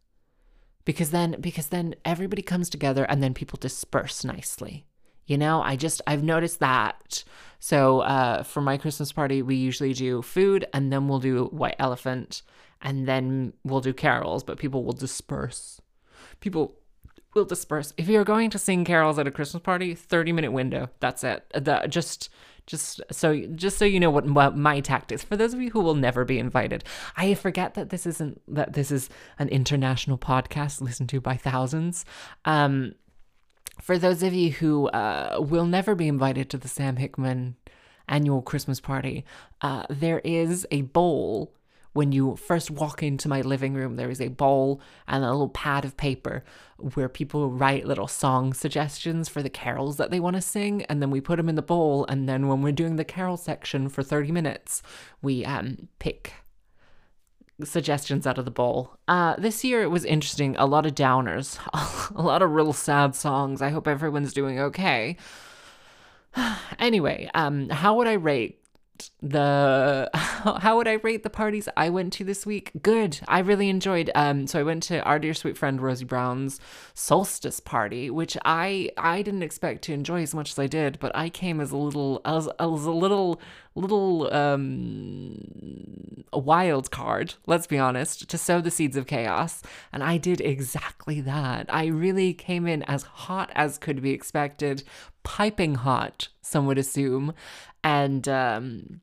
because 0.84 1.10
then 1.10 1.36
because 1.40 1.68
then 1.68 1.94
everybody 2.04 2.42
comes 2.42 2.68
together 2.68 3.04
and 3.04 3.22
then 3.22 3.34
people 3.34 3.58
disperse 3.60 4.24
nicely. 4.24 4.86
You 5.26 5.38
know 5.38 5.62
i 5.62 5.74
just 5.74 6.02
i've 6.06 6.22
noticed 6.22 6.60
that. 6.60 7.24
So 7.58 8.00
uh, 8.00 8.42
for 8.42 8.60
my 8.60 8.76
christmas 8.76 9.12
party 9.12 9.42
we 9.42 9.56
usually 9.56 9.94
do 9.94 10.22
food 10.22 10.66
and 10.74 10.92
then 10.92 11.08
we'll 11.08 11.20
do 11.20 11.46
white 11.46 11.76
elephant 11.78 12.42
and 12.82 13.08
then 13.08 13.54
we'll 13.64 13.80
do 13.80 13.94
carols 13.94 14.44
but 14.44 14.58
people 14.58 14.84
will 14.84 14.92
disperse. 14.92 15.80
People 16.40 16.76
will 17.34 17.46
disperse. 17.46 17.94
If 17.96 18.08
you're 18.08 18.24
going 18.24 18.50
to 18.50 18.58
sing 18.58 18.84
carols 18.84 19.18
at 19.18 19.26
a 19.26 19.30
christmas 19.30 19.62
party 19.62 19.94
30 19.94 20.32
minute 20.32 20.52
window 20.52 20.90
that's 21.00 21.24
it. 21.24 21.50
The, 21.54 21.86
just 21.88 22.28
just 22.66 23.00
so 23.10 23.38
just 23.54 23.78
so 23.78 23.84
you 23.84 24.00
know 24.00 24.10
what, 24.10 24.26
my 24.56 24.80
tactics 24.80 25.22
for 25.22 25.36
those 25.36 25.54
of 25.54 25.60
you 25.60 25.70
who 25.70 25.80
will 25.80 25.94
never 25.94 26.24
be 26.24 26.38
invited. 26.38 26.84
I 27.16 27.34
forget 27.34 27.74
that 27.74 27.90
this 27.90 28.06
isn't 28.06 28.40
that 28.48 28.72
this 28.72 28.90
is 28.90 29.08
an 29.38 29.48
international 29.48 30.18
podcast 30.18 30.80
listened 30.80 31.08
to 31.10 31.20
by 31.20 31.36
thousands. 31.36 32.04
Um, 32.44 32.94
for 33.80 33.98
those 33.98 34.22
of 34.22 34.32
you 34.32 34.52
who 34.52 34.88
uh, 34.88 35.38
will 35.40 35.66
never 35.66 35.94
be 35.94 36.08
invited 36.08 36.48
to 36.50 36.58
the 36.58 36.68
Sam 36.68 36.96
Hickman 36.96 37.56
annual 38.08 38.42
Christmas 38.42 38.80
party, 38.80 39.24
uh, 39.60 39.84
there 39.90 40.20
is 40.20 40.66
a 40.70 40.82
bowl 40.82 41.52
when 41.94 42.12
you 42.12 42.36
first 42.36 42.70
walk 42.70 43.02
into 43.02 43.28
my 43.28 43.40
living 43.40 43.72
room, 43.72 43.96
there 43.96 44.10
is 44.10 44.20
a 44.20 44.28
bowl 44.28 44.80
and 45.08 45.24
a 45.24 45.30
little 45.30 45.48
pad 45.48 45.84
of 45.84 45.96
paper 45.96 46.44
where 46.76 47.08
people 47.08 47.50
write 47.50 47.86
little 47.86 48.08
song 48.08 48.52
suggestions 48.52 49.28
for 49.28 49.42
the 49.42 49.48
carols 49.48 49.96
that 49.96 50.10
they 50.10 50.20
want 50.20 50.34
to 50.34 50.42
sing. 50.42 50.82
And 50.84 51.00
then 51.00 51.10
we 51.10 51.20
put 51.20 51.36
them 51.36 51.48
in 51.48 51.54
the 51.54 51.62
bowl. 51.62 52.04
And 52.06 52.28
then 52.28 52.48
when 52.48 52.62
we're 52.62 52.72
doing 52.72 52.96
the 52.96 53.04
carol 53.04 53.36
section 53.36 53.88
for 53.88 54.02
30 54.02 54.32
minutes, 54.32 54.82
we 55.22 55.44
um, 55.44 55.88
pick 56.00 56.34
suggestions 57.62 58.26
out 58.26 58.38
of 58.38 58.44
the 58.44 58.50
bowl. 58.50 58.96
Uh, 59.06 59.36
this 59.36 59.62
year 59.62 59.82
it 59.82 59.90
was 59.90 60.04
interesting. 60.04 60.56
A 60.56 60.66
lot 60.66 60.86
of 60.86 60.96
downers, 60.96 61.60
a 62.16 62.22
lot 62.22 62.42
of 62.42 62.50
real 62.50 62.72
sad 62.72 63.14
songs. 63.14 63.62
I 63.62 63.70
hope 63.70 63.86
everyone's 63.86 64.32
doing 64.32 64.58
okay. 64.58 65.16
anyway, 66.80 67.30
um, 67.34 67.68
how 67.68 67.94
would 67.94 68.08
I 68.08 68.14
rate 68.14 68.63
the 69.22 70.10
how 70.14 70.76
would 70.76 70.88
I 70.88 70.94
rate 70.94 71.22
the 71.22 71.30
parties 71.30 71.68
I 71.76 71.90
went 71.90 72.12
to 72.14 72.24
this 72.24 72.44
week? 72.44 72.70
Good. 72.82 73.20
I 73.28 73.40
really 73.40 73.68
enjoyed 73.68 74.10
um 74.14 74.46
so 74.46 74.60
I 74.60 74.62
went 74.62 74.82
to 74.84 75.02
our 75.02 75.18
dear 75.18 75.34
sweet 75.34 75.56
friend 75.56 75.80
Rosie 75.80 76.04
Brown's 76.04 76.60
solstice 76.94 77.60
party, 77.60 78.10
which 78.10 78.36
I 78.44 78.90
I 78.96 79.22
didn't 79.22 79.42
expect 79.42 79.82
to 79.84 79.92
enjoy 79.92 80.22
as 80.22 80.34
much 80.34 80.50
as 80.52 80.58
I 80.58 80.66
did, 80.66 80.98
but 80.98 81.14
I 81.14 81.28
came 81.28 81.60
as 81.60 81.70
a 81.70 81.76
little 81.76 82.20
as, 82.24 82.46
as 82.46 82.84
a 82.84 82.90
little 82.90 83.40
little 83.74 84.32
um 84.32 86.24
a 86.32 86.38
wild 86.38 86.90
card, 86.90 87.34
let's 87.46 87.66
be 87.66 87.78
honest, 87.78 88.28
to 88.28 88.36
sow 88.36 88.60
the 88.60 88.70
seeds 88.70 88.96
of 88.96 89.06
chaos, 89.06 89.62
and 89.92 90.02
I 90.02 90.18
did 90.18 90.40
exactly 90.40 91.20
that. 91.22 91.66
I 91.72 91.86
really 91.86 92.34
came 92.34 92.66
in 92.66 92.82
as 92.84 93.04
hot 93.04 93.50
as 93.54 93.78
could 93.78 94.02
be 94.02 94.10
expected, 94.10 94.82
piping 95.22 95.76
hot, 95.76 96.28
some 96.42 96.66
would 96.66 96.78
assume, 96.78 97.32
and 97.84 98.26
um 98.26 99.00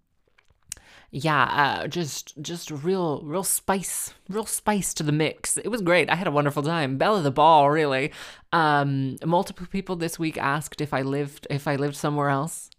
yeah 1.12 1.44
uh 1.44 1.88
just 1.88 2.42
just 2.42 2.72
real 2.72 3.22
real 3.24 3.44
spice 3.44 4.14
real 4.30 4.46
spice 4.46 4.94
to 4.94 5.04
the 5.04 5.12
mix 5.12 5.58
it 5.58 5.68
was 5.68 5.82
great 5.82 6.10
i 6.10 6.16
had 6.16 6.28
a 6.28 6.32
wonderful 6.32 6.64
time 6.64 6.98
belle 6.98 7.22
the 7.22 7.32
ball 7.32 7.70
really 7.70 8.12
um 8.52 9.18
multiple 9.24 9.68
people 9.70 9.96
this 9.96 10.18
week 10.18 10.38
asked 10.38 10.82
if 10.82 10.94
i 10.94 11.02
lived 11.02 11.46
if 11.50 11.68
i 11.68 11.76
lived 11.76 11.96
somewhere 11.96 12.30
else 12.30 12.70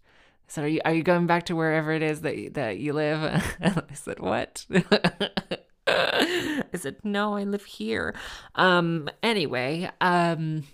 I 0.45 0.51
said, 0.51 0.63
are 0.65 0.67
you, 0.67 0.81
are 0.83 0.93
you 0.93 1.03
going 1.03 1.25
back 1.25 1.45
to 1.45 1.55
wherever 1.55 1.93
it 1.93 2.01
is 2.01 2.19
that, 2.21 2.55
that 2.55 2.77
you 2.77 2.91
live? 2.91 3.57
I 3.61 3.93
said, 3.93 4.19
what? 4.19 4.65
I 5.87 6.63
said, 6.75 6.97
no, 7.05 7.35
I 7.35 7.45
live 7.45 7.63
here. 7.63 8.13
Um, 8.55 9.09
anyway, 9.23 9.89
um, 10.01 10.65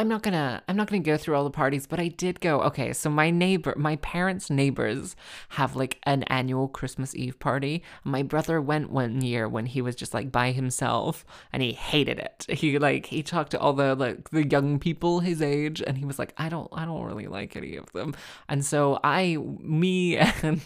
I'm 0.00 0.08
not 0.08 0.22
gonna 0.22 0.62
I'm 0.66 0.76
not 0.76 0.88
gonna 0.88 1.02
go 1.02 1.18
through 1.18 1.36
all 1.36 1.44
the 1.44 1.50
parties, 1.50 1.86
but 1.86 2.00
I 2.00 2.08
did 2.08 2.40
go. 2.40 2.62
Okay, 2.62 2.94
so 2.94 3.10
my 3.10 3.30
neighbor, 3.30 3.74
my 3.76 3.96
parents' 3.96 4.48
neighbors 4.48 5.14
have 5.50 5.76
like 5.76 5.98
an 6.04 6.22
annual 6.22 6.68
Christmas 6.68 7.14
Eve 7.14 7.38
party. 7.38 7.82
My 8.02 8.22
brother 8.22 8.62
went 8.62 8.88
one 8.90 9.20
year 9.20 9.46
when 9.46 9.66
he 9.66 9.82
was 9.82 9.94
just 9.94 10.14
like 10.14 10.32
by 10.32 10.52
himself, 10.52 11.26
and 11.52 11.62
he 11.62 11.72
hated 11.72 12.18
it. 12.18 12.46
He 12.48 12.78
like 12.78 13.04
he 13.04 13.22
talked 13.22 13.50
to 13.50 13.60
all 13.60 13.74
the 13.74 13.94
like 13.94 14.30
the 14.30 14.48
young 14.48 14.78
people 14.78 15.20
his 15.20 15.42
age, 15.42 15.82
and 15.86 15.98
he 15.98 16.06
was 16.06 16.18
like, 16.18 16.32
I 16.38 16.48
don't 16.48 16.70
I 16.72 16.86
don't 16.86 17.04
really 17.04 17.26
like 17.26 17.54
any 17.54 17.76
of 17.76 17.92
them. 17.92 18.14
And 18.48 18.64
so 18.64 19.00
I, 19.04 19.36
me, 19.36 20.16
and 20.42 20.62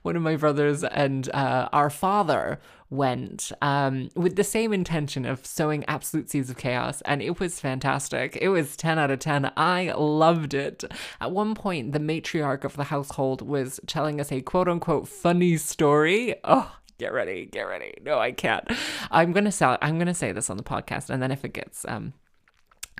one 0.00 0.16
of 0.16 0.22
my 0.22 0.36
brothers 0.36 0.84
and 0.84 1.28
uh, 1.34 1.68
our 1.70 1.90
father 1.90 2.58
went 2.90 3.52
um, 3.62 4.10
with 4.16 4.36
the 4.36 4.44
same 4.44 4.72
intention 4.72 5.24
of 5.24 5.46
sowing 5.46 5.84
absolute 5.86 6.28
seeds 6.28 6.50
of 6.50 6.56
chaos, 6.56 7.00
and 7.02 7.22
it 7.22 7.38
was 7.38 7.60
fantastic. 7.60 8.36
It 8.40 8.48
was 8.48 8.76
10 8.76 8.98
out 8.98 9.10
of 9.10 9.20
10. 9.20 9.52
I 9.56 9.92
loved 9.96 10.54
it. 10.54 10.84
At 11.20 11.30
one 11.30 11.54
point, 11.54 11.92
the 11.92 12.00
matriarch 12.00 12.64
of 12.64 12.76
the 12.76 12.84
household 12.84 13.42
was 13.42 13.80
telling 13.86 14.20
us 14.20 14.32
a 14.32 14.40
quote 14.42 14.68
unquote 14.68 15.08
funny 15.08 15.56
story. 15.56 16.34
Oh, 16.44 16.76
get 16.98 17.12
ready, 17.12 17.46
get 17.46 17.62
ready. 17.62 17.94
No, 18.02 18.18
I 18.18 18.32
can't. 18.32 18.68
I'm 19.10 19.32
gonna 19.32 19.52
sell. 19.52 19.78
I'm 19.80 19.98
gonna 19.98 20.14
say 20.14 20.32
this 20.32 20.50
on 20.50 20.56
the 20.56 20.62
podcast, 20.62 21.10
and 21.10 21.22
then 21.22 21.30
if 21.30 21.44
it 21.44 21.52
gets 21.52 21.84
um 21.86 22.12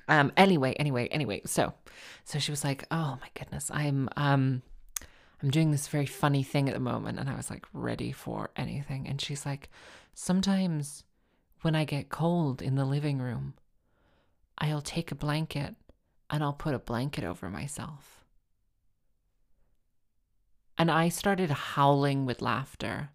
um 0.07 0.31
anyway, 0.37 0.73
anyway, 0.73 1.07
anyway. 1.07 1.41
So, 1.45 1.73
so 2.23 2.39
she 2.39 2.51
was 2.51 2.63
like, 2.63 2.85
"Oh 2.91 3.17
my 3.21 3.27
goodness, 3.33 3.69
I'm 3.73 4.09
um." 4.15 4.63
I'm 5.41 5.49
doing 5.49 5.71
this 5.71 5.87
very 5.87 6.05
funny 6.05 6.43
thing 6.43 6.67
at 6.67 6.73
the 6.73 6.79
moment. 6.79 7.19
And 7.19 7.29
I 7.29 7.35
was 7.35 7.49
like, 7.49 7.65
ready 7.73 8.11
for 8.11 8.51
anything. 8.55 9.07
And 9.07 9.19
she's 9.19 9.45
like, 9.45 9.69
sometimes 10.13 11.03
when 11.61 11.75
I 11.75 11.83
get 11.83 12.09
cold 12.09 12.61
in 12.61 12.75
the 12.75 12.85
living 12.85 13.19
room, 13.19 13.55
I'll 14.57 14.81
take 14.81 15.11
a 15.11 15.15
blanket 15.15 15.75
and 16.29 16.43
I'll 16.43 16.53
put 16.53 16.75
a 16.75 16.79
blanket 16.79 17.23
over 17.23 17.49
myself. 17.49 18.23
And 20.77 20.89
I 20.89 21.09
started 21.09 21.49
howling 21.49 22.25
with 22.25 22.41
laughter 22.41 23.09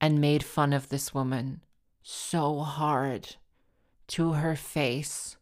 and 0.00 0.20
made 0.20 0.42
fun 0.42 0.72
of 0.72 0.88
this 0.88 1.14
woman 1.14 1.62
so 2.02 2.60
hard 2.60 3.36
to 4.08 4.32
her 4.32 4.56
face 4.56 5.36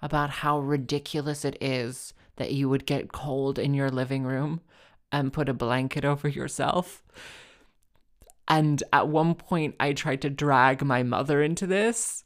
about 0.00 0.30
how 0.30 0.60
ridiculous 0.60 1.44
it 1.44 1.56
is 1.60 2.12
that 2.36 2.52
you 2.52 2.68
would 2.68 2.86
get 2.86 3.12
cold 3.12 3.58
in 3.58 3.74
your 3.74 3.90
living 3.90 4.24
room 4.24 4.60
and 5.14 5.32
put 5.32 5.48
a 5.48 5.54
blanket 5.54 6.04
over 6.04 6.26
yourself. 6.26 7.04
And 8.48 8.82
at 8.92 9.06
one 9.06 9.36
point, 9.36 9.76
I 9.78 9.92
tried 9.92 10.22
to 10.22 10.28
drag 10.30 10.84
my 10.84 11.04
mother 11.04 11.40
into 11.40 11.68
this 11.68 12.23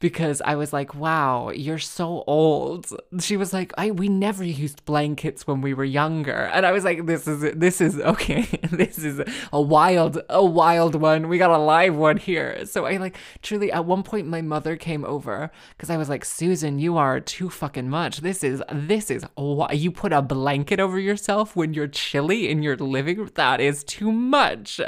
because 0.00 0.40
I 0.42 0.56
was 0.56 0.72
like, 0.72 0.94
"Wow, 0.94 1.50
you're 1.50 1.78
so 1.78 2.24
old." 2.26 2.86
She 3.20 3.36
was 3.36 3.52
like, 3.52 3.72
"I 3.78 3.90
we 3.90 4.08
never 4.08 4.42
used 4.42 4.84
blankets 4.84 5.46
when 5.46 5.60
we 5.60 5.74
were 5.74 5.84
younger," 5.84 6.50
and 6.52 6.66
I 6.66 6.72
was 6.72 6.84
like, 6.84 7.06
"This 7.06 7.28
is 7.28 7.54
this 7.54 7.80
is 7.80 8.00
okay. 8.00 8.42
this 8.72 8.98
is 8.98 9.20
a 9.52 9.60
wild 9.60 10.20
a 10.28 10.44
wild 10.44 10.94
one. 10.94 11.28
We 11.28 11.38
got 11.38 11.50
a 11.50 11.58
live 11.58 11.94
one 11.96 12.16
here." 12.16 12.64
So 12.66 12.86
I 12.86 12.96
like 12.96 13.16
truly 13.42 13.70
at 13.70 13.84
one 13.84 14.02
point 14.02 14.26
my 14.26 14.42
mother 14.42 14.76
came 14.76 15.04
over 15.04 15.50
because 15.76 15.90
I 15.90 15.98
was 15.98 16.08
like, 16.08 16.24
"Susan, 16.24 16.78
you 16.78 16.96
are 16.96 17.20
too 17.20 17.50
fucking 17.50 17.88
much. 17.90 18.22
This 18.22 18.42
is 18.42 18.62
this 18.72 19.10
is 19.10 19.24
why 19.34 19.72
you 19.72 19.90
put 19.90 20.12
a 20.12 20.22
blanket 20.22 20.80
over 20.80 20.98
yourself 20.98 21.54
when 21.54 21.74
you're 21.74 21.88
chilly 21.88 22.50
in 22.50 22.62
your 22.62 22.76
living 22.76 23.18
room. 23.18 23.30
That 23.34 23.60
is 23.60 23.84
too 23.84 24.10
much." 24.10 24.80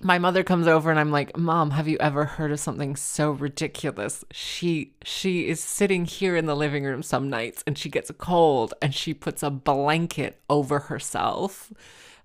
My 0.00 0.18
mother 0.18 0.42
comes 0.42 0.66
over 0.66 0.90
and 0.90 0.98
I'm 0.98 1.10
like, 1.10 1.36
"Mom, 1.36 1.70
have 1.72 1.88
you 1.88 1.96
ever 2.00 2.24
heard 2.24 2.52
of 2.52 2.60
something 2.60 2.96
so 2.96 3.30
ridiculous? 3.30 4.24
She 4.30 4.94
she 5.04 5.48
is 5.48 5.60
sitting 5.60 6.04
here 6.04 6.36
in 6.36 6.46
the 6.46 6.56
living 6.56 6.84
room 6.84 7.02
some 7.02 7.30
nights 7.30 7.62
and 7.66 7.76
she 7.78 7.88
gets 7.88 8.10
a 8.10 8.14
cold 8.14 8.74
and 8.82 8.94
she 8.94 9.14
puts 9.14 9.42
a 9.42 9.50
blanket 9.50 10.40
over 10.48 10.78
herself." 10.80 11.72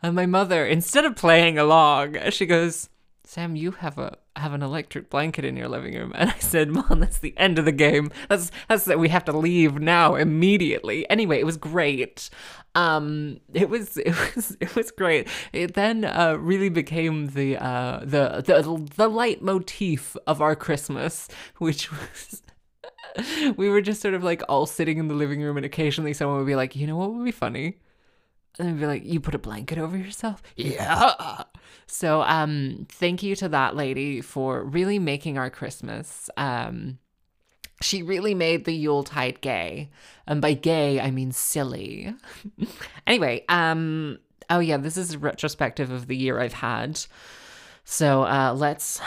And 0.01 0.15
my 0.15 0.25
mother, 0.25 0.65
instead 0.65 1.05
of 1.05 1.15
playing 1.15 1.57
along, 1.57 2.17
she 2.31 2.45
goes, 2.45 2.89
"Sam, 3.23 3.55
you 3.55 3.71
have 3.71 3.97
a 3.97 4.17
have 4.39 4.53
an 4.53 4.63
electric 4.63 5.09
blanket 5.09 5.45
in 5.45 5.55
your 5.55 5.67
living 5.67 5.93
room." 5.93 6.11
And 6.15 6.29
I 6.29 6.39
said, 6.39 6.69
"Mom, 6.69 6.99
that's 6.99 7.19
the 7.19 7.33
end 7.37 7.59
of 7.59 7.65
the 7.65 7.71
game. 7.71 8.11
That's 8.29 8.51
that's 8.67 8.85
that 8.85 8.99
we 8.99 9.09
have 9.09 9.25
to 9.25 9.37
leave 9.37 9.79
now 9.79 10.15
immediately." 10.15 11.09
Anyway, 11.09 11.39
it 11.39 11.45
was 11.45 11.57
great. 11.57 12.29
Um, 12.75 13.39
it 13.53 13.69
was 13.69 13.97
it 14.05 14.15
was 14.35 14.57
it 14.59 14.75
was 14.75 14.91
great. 14.91 15.27
It 15.53 15.73
then 15.73 16.05
uh, 16.05 16.37
really 16.39 16.69
became 16.69 17.27
the 17.27 17.57
uh 17.57 17.99
the 17.99 18.43
the 18.45 18.89
the 18.95 19.07
leitmotif 19.07 20.15
of 20.27 20.41
our 20.41 20.55
Christmas, 20.55 21.27
which 21.57 21.91
was. 21.91 22.41
we 23.57 23.69
were 23.69 23.81
just 23.81 24.01
sort 24.01 24.13
of 24.13 24.23
like 24.23 24.43
all 24.47 24.65
sitting 24.65 24.97
in 24.97 25.07
the 25.07 25.15
living 25.15 25.41
room, 25.41 25.57
and 25.57 25.65
occasionally 25.65 26.13
someone 26.13 26.37
would 26.37 26.47
be 26.47 26.55
like, 26.55 26.75
"You 26.75 26.87
know 26.87 26.95
what 26.95 27.13
would 27.13 27.25
be 27.25 27.31
funny?" 27.31 27.77
And 28.57 28.69
I'd 28.69 28.79
be 28.79 28.85
like, 28.85 29.05
"You 29.05 29.19
put 29.19 29.35
a 29.35 29.39
blanket 29.39 29.77
over 29.77 29.97
yourself?" 29.97 30.41
Yeah. 30.55 31.43
So, 31.87 32.21
um, 32.23 32.87
thank 32.89 33.23
you 33.23 33.35
to 33.37 33.49
that 33.49 33.75
lady 33.75 34.21
for 34.21 34.63
really 34.63 34.99
making 34.99 35.37
our 35.37 35.49
Christmas. 35.49 36.29
Um, 36.37 36.99
she 37.81 38.03
really 38.03 38.33
made 38.33 38.65
the 38.65 38.73
Yuletide 38.73 39.41
gay. 39.41 39.89
And 40.27 40.41
by 40.41 40.53
gay, 40.53 40.99
I 40.99 41.11
mean 41.11 41.31
silly. 41.31 42.13
anyway, 43.07 43.45
um, 43.49 44.19
oh 44.49 44.59
yeah, 44.59 44.77
this 44.77 44.97
is 44.97 45.13
a 45.13 45.19
retrospective 45.19 45.91
of 45.91 46.07
the 46.07 46.17
year 46.17 46.39
I've 46.39 46.53
had. 46.53 46.99
So 47.85 48.23
uh, 48.23 48.53
let's 48.55 49.01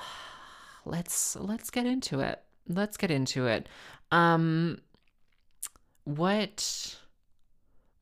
let's 0.84 1.36
let's 1.36 1.70
get 1.70 1.86
into 1.86 2.20
it. 2.20 2.42
Let's 2.68 2.96
get 2.96 3.10
into 3.10 3.46
it. 3.46 3.68
Um, 4.10 4.80
what 6.04 6.96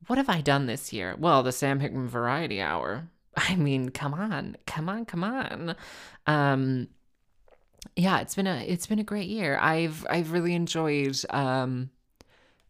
what 0.07 0.17
have 0.17 0.29
I 0.29 0.41
done 0.41 0.67
this 0.67 0.93
year? 0.93 1.15
Well, 1.17 1.43
the 1.43 1.51
Sam 1.51 1.79
Hickman 1.79 2.07
Variety 2.07 2.61
Hour. 2.61 3.09
I 3.37 3.55
mean, 3.55 3.89
come 3.89 4.15
on, 4.15 4.57
come 4.65 4.89
on, 4.89 5.05
come 5.05 5.23
on. 5.23 5.75
Um, 6.25 6.87
yeah, 7.95 8.19
it's 8.19 8.35
been 8.35 8.47
a 8.47 8.65
it's 8.67 8.87
been 8.87 8.99
a 8.99 9.03
great 9.03 9.29
year. 9.29 9.57
I've 9.61 10.05
I've 10.09 10.31
really 10.31 10.55
enjoyed 10.55 11.17
um, 11.29 11.91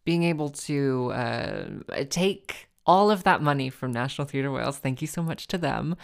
being 0.04 0.24
able 0.24 0.50
to 0.50 1.12
uh, 1.12 1.64
take 2.10 2.68
all 2.86 3.10
of 3.10 3.24
that 3.24 3.42
money 3.42 3.70
from 3.70 3.92
National 3.92 4.26
Theatre 4.26 4.52
Wales. 4.52 4.78
Thank 4.78 5.00
you 5.00 5.08
so 5.08 5.22
much 5.22 5.48
to 5.48 5.58
them, 5.58 5.96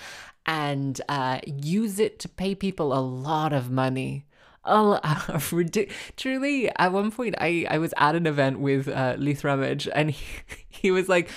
and 0.47 0.99
uh, 1.11 1.41
use 1.47 1.99
it 1.99 2.19
to 2.21 2.29
pay 2.29 2.55
people 2.55 2.97
a 2.97 3.01
lot 3.01 3.53
of 3.53 3.71
money. 3.71 4.25
Oh, 4.65 4.99
truly! 6.17 6.71
At 6.77 6.93
one 6.93 7.11
point, 7.11 7.35
I 7.39 7.67
I 7.69 7.77
was 7.77 7.93
at 7.99 8.15
an 8.15 8.27
event 8.27 8.61
with 8.61 8.89
uh, 8.89 9.17
Leith 9.19 9.45
Rummage, 9.45 9.89
and 9.95 10.11
he, 10.11 10.27
he 10.69 10.91
was 10.91 11.09
like, 11.09 11.29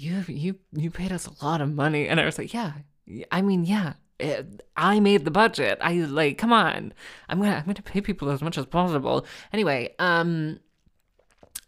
"You 0.00 0.24
you 0.28 0.56
you 0.72 0.90
paid 0.90 1.12
us 1.12 1.26
a 1.26 1.44
lot 1.44 1.60
of 1.60 1.74
money," 1.74 2.08
and 2.08 2.20
I 2.20 2.24
was 2.24 2.38
like, 2.38 2.54
"Yeah." 2.54 2.72
I 3.30 3.42
mean, 3.42 3.64
yeah, 3.64 3.94
it, 4.18 4.62
I 4.76 5.00
made 5.00 5.24
the 5.24 5.30
budget. 5.30 5.78
I 5.80 5.94
like, 5.94 6.38
come 6.38 6.52
on. 6.52 6.92
I'm 7.28 7.40
gonna 7.40 7.56
I'm 7.56 7.64
gonna 7.64 7.82
pay 7.82 8.00
people 8.00 8.30
as 8.30 8.42
much 8.42 8.58
as 8.58 8.66
possible. 8.66 9.26
Anyway, 9.52 9.94
um, 9.98 10.60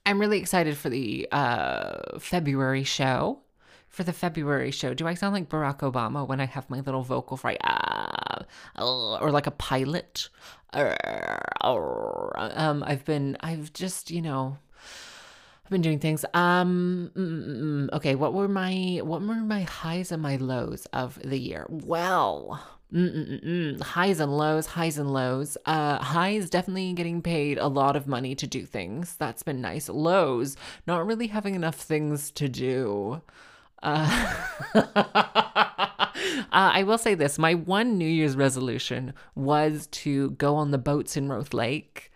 I'm 0.07 0.21
really 0.21 0.39
excited 0.39 0.77
for 0.77 0.89
the 0.89 1.29
uh 1.33 2.19
February 2.19 2.85
show. 2.85 3.41
For 3.89 4.05
the 4.05 4.13
February 4.15 4.71
show, 4.71 4.95
do 4.95 5.07
I 5.07 5.13
sound 5.13 5.35
like 5.35 5.51
Barack 5.51 5.81
Obama 5.81 6.27
when 6.27 6.41
I 6.41 6.47
have 6.47 6.71
my 6.71 6.81
little 6.81 7.03
vocal 7.03 7.37
fry, 7.37 7.59
ah, 7.63 8.39
or 8.79 9.31
like 9.31 9.47
a 9.47 9.51
pilot? 9.51 10.31
Um, 10.73 10.95
I've 12.87 13.05
been, 13.05 13.37
I've 13.41 13.71
just, 13.75 14.11
you 14.11 14.23
know, 14.23 14.57
I've 15.65 15.71
been 15.71 15.81
doing 15.81 16.01
things. 16.01 16.25
Um, 16.35 17.11
mm, 17.15 17.23
mm, 17.23 17.63
mm, 17.63 17.93
okay, 17.93 18.15
what 18.17 18.35
were 18.35 18.49
my 18.49 19.01
what 19.03 19.23
were 19.23 19.35
my 19.35 19.63
highs 19.63 20.11
and 20.11 20.21
my 20.21 20.37
lows 20.37 20.87
of 20.93 21.21
the 21.25 21.39
year? 21.39 21.67
Well, 21.69 22.61
mm, 22.93 23.81
highs 23.81 24.19
and 24.19 24.37
lows, 24.37 24.67
highs 24.67 24.99
and 24.99 25.13
lows. 25.13 25.57
Uh, 25.65 25.99
highs 26.03 26.51
definitely 26.51 26.93
getting 26.95 27.23
paid 27.23 27.59
a 27.59 27.69
lot 27.69 27.95
of 27.95 28.09
money 28.09 28.35
to 28.35 28.47
do 28.47 28.67
things. 28.67 29.15
That's 29.17 29.45
been 29.45 29.61
nice. 29.61 29.89
Lows, 29.89 30.57
not 30.87 31.07
really 31.07 31.29
having 31.29 31.55
enough 31.55 31.77
things 31.77 32.33
to 32.33 32.49
do. 32.49 33.23
Uh, 33.85 34.35
uh, 34.75 34.83
I 36.51 36.83
will 36.83 36.99
say 36.99 37.15
this: 37.15 37.39
my 37.39 37.55
one 37.55 37.99
New 37.99 38.09
Year's 38.09 38.37
resolution 38.37 39.15
was 39.37 39.87
to 39.89 40.31
go 40.33 40.57
on 40.57 40.73
the 40.73 40.79
boats 40.79 41.17
in 41.17 41.29
Roath 41.29 41.55
Lake 41.55 42.12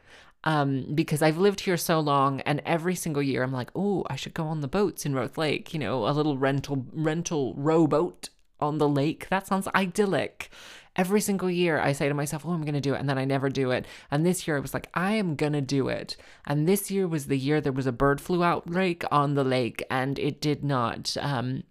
um, 0.47 0.87
because 0.95 1.23
I've 1.23 1.37
lived 1.37 1.61
here 1.61 1.77
so 1.77 2.01
long, 2.01 2.41
and 2.43 2.63
every 2.65 2.95
single 2.95 3.23
year 3.23 3.43
I'm 3.43 3.53
like, 3.53 3.71
oh, 3.75 4.05
I 4.09 4.17
should 4.17 4.33
go 4.33 4.47
on 4.47 4.61
the 4.61 4.69
boats 4.69 5.05
in 5.05 5.13
Roath 5.13 5.37
Lake. 5.37 5.75
You 5.75 5.81
know, 5.81 6.07
a 6.09 6.13
little 6.13 6.39
rental 6.39 6.87
rental 6.93 7.53
rowboat 7.57 8.31
on 8.61 8.79
the 8.79 8.89
lake. 8.89 9.29
That 9.29 9.47
sounds 9.47 9.69
idyllic. 9.75 10.49
Every 10.95 11.21
single 11.21 11.51
year 11.51 11.79
I 11.79 11.93
say 11.93 12.09
to 12.09 12.15
myself, 12.15 12.47
oh, 12.47 12.53
I'm 12.53 12.63
going 12.63 12.73
to 12.73 12.81
do 12.81 12.95
it. 12.95 13.01
And 13.01 13.09
then 13.09 13.19
I 13.19 13.27
never 13.27 13.51
do 13.51 13.71
it. 13.71 13.85
And 14.11 14.25
this 14.25 14.49
year 14.49 14.57
I 14.57 14.61
was 14.61 14.73
like, 14.73 14.89
I 14.95 15.13
am 15.13 15.37
going 15.37 15.53
to 15.53 15.61
do 15.61 15.89
it. 15.89 16.17
And 16.47 16.67
this 16.67 16.91
year 16.91 17.07
was 17.07 17.27
the 17.27 17.37
year 17.37 17.61
there 17.61 17.71
was 17.71 17.87
a 17.87 17.93
bird 17.93 18.19
flu 18.19 18.43
outbreak 18.43 19.05
on 19.11 19.35
the 19.35 19.45
lake 19.45 19.85
and 19.91 20.19
it 20.19 20.41
did 20.41 20.65
not. 20.65 21.15
Um, 21.21 21.65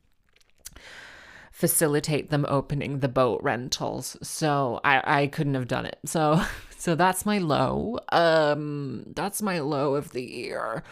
facilitate 1.51 2.29
them 2.29 2.45
opening 2.49 2.99
the 2.99 3.07
boat 3.07 3.41
rentals. 3.41 4.17
So 4.21 4.81
I, 4.83 5.21
I 5.21 5.27
couldn't 5.27 5.53
have 5.53 5.69
done 5.69 5.85
it. 5.85 5.97
So 6.05 6.41
so 6.85 6.93
that's 6.93 7.25
my 7.25 7.39
low. 7.39 7.97
Um 8.11 9.05
that's 9.15 9.41
my 9.41 9.57
low 9.57 9.95
of 9.95 10.11
the 10.11 10.21
year. 10.21 10.83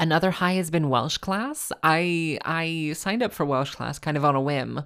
Another 0.00 0.30
high 0.30 0.54
has 0.54 0.70
been 0.70 0.88
Welsh 0.88 1.18
class. 1.18 1.70
I 1.82 2.38
I 2.42 2.94
signed 2.94 3.22
up 3.22 3.34
for 3.34 3.44
Welsh 3.44 3.74
class 3.74 3.98
kind 3.98 4.16
of 4.16 4.24
on 4.24 4.34
a 4.34 4.40
whim. 4.40 4.82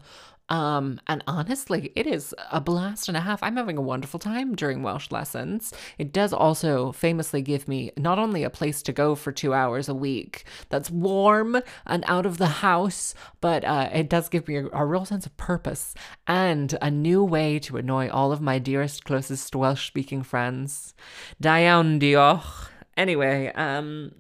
Um, 0.51 1.01
and 1.07 1.23
honestly, 1.29 1.93
it 1.95 2.09
is 2.09 2.35
a 2.51 2.61
blast 2.61 3.07
and 3.07 3.17
a 3.17 3.21
half. 3.21 3.41
I'm 3.41 3.57
having 3.57 3.79
a 3.79 3.83
wonderful 3.83 4.19
time 4.19 4.57
during 4.57 4.83
Welsh 4.83 5.13
lessons. 5.13 5.73
It 5.97 6.13
does 6.13 6.33
also 6.33 6.91
famously 6.91 7.41
give 7.41 7.69
me 7.69 7.93
not 7.97 8.19
only 8.19 8.43
a 8.43 8.51
place 8.51 8.83
to 8.83 8.93
go 8.93 9.15
for 9.15 9.31
two 9.31 9.55
hours 9.55 9.89
a 9.89 9.95
week 9.95 10.45
that's 10.69 10.91
warm 10.91 11.63
and 11.87 12.05
out 12.09 12.27
of 12.27 12.39
the 12.39 12.49
house, 12.49 13.15
but 13.41 13.65
uh, 13.65 13.91
it 13.93 14.09
does 14.09 14.29
give 14.29 14.49
me 14.49 14.57
a, 14.57 14.67
a 14.73 14.85
real 14.85 15.05
sense 15.05 15.25
of 15.25 15.37
purpose 15.37 15.95
and 16.27 16.77
a 16.83 16.91
new 16.91 17.23
way 17.23 17.61
to 17.61 17.77
annoy 17.77 18.09
all 18.09 18.33
of 18.33 18.41
my 18.41 18.59
dearest, 18.59 19.05
closest 19.05 19.55
Welsh 19.55 19.87
speaking 19.87 20.25
friends. 20.25 20.95
Diawn 21.41 22.01
diolch. 22.01 22.69
Anyway, 22.97 23.53
um, 23.55 24.13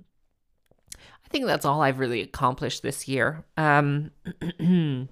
I 0.96 1.28
think 1.28 1.46
that's 1.46 1.64
all 1.64 1.82
I've 1.82 1.98
really 1.98 2.22
accomplished 2.22 2.82
this 2.82 3.08
year. 3.08 3.44
Um, 3.56 4.12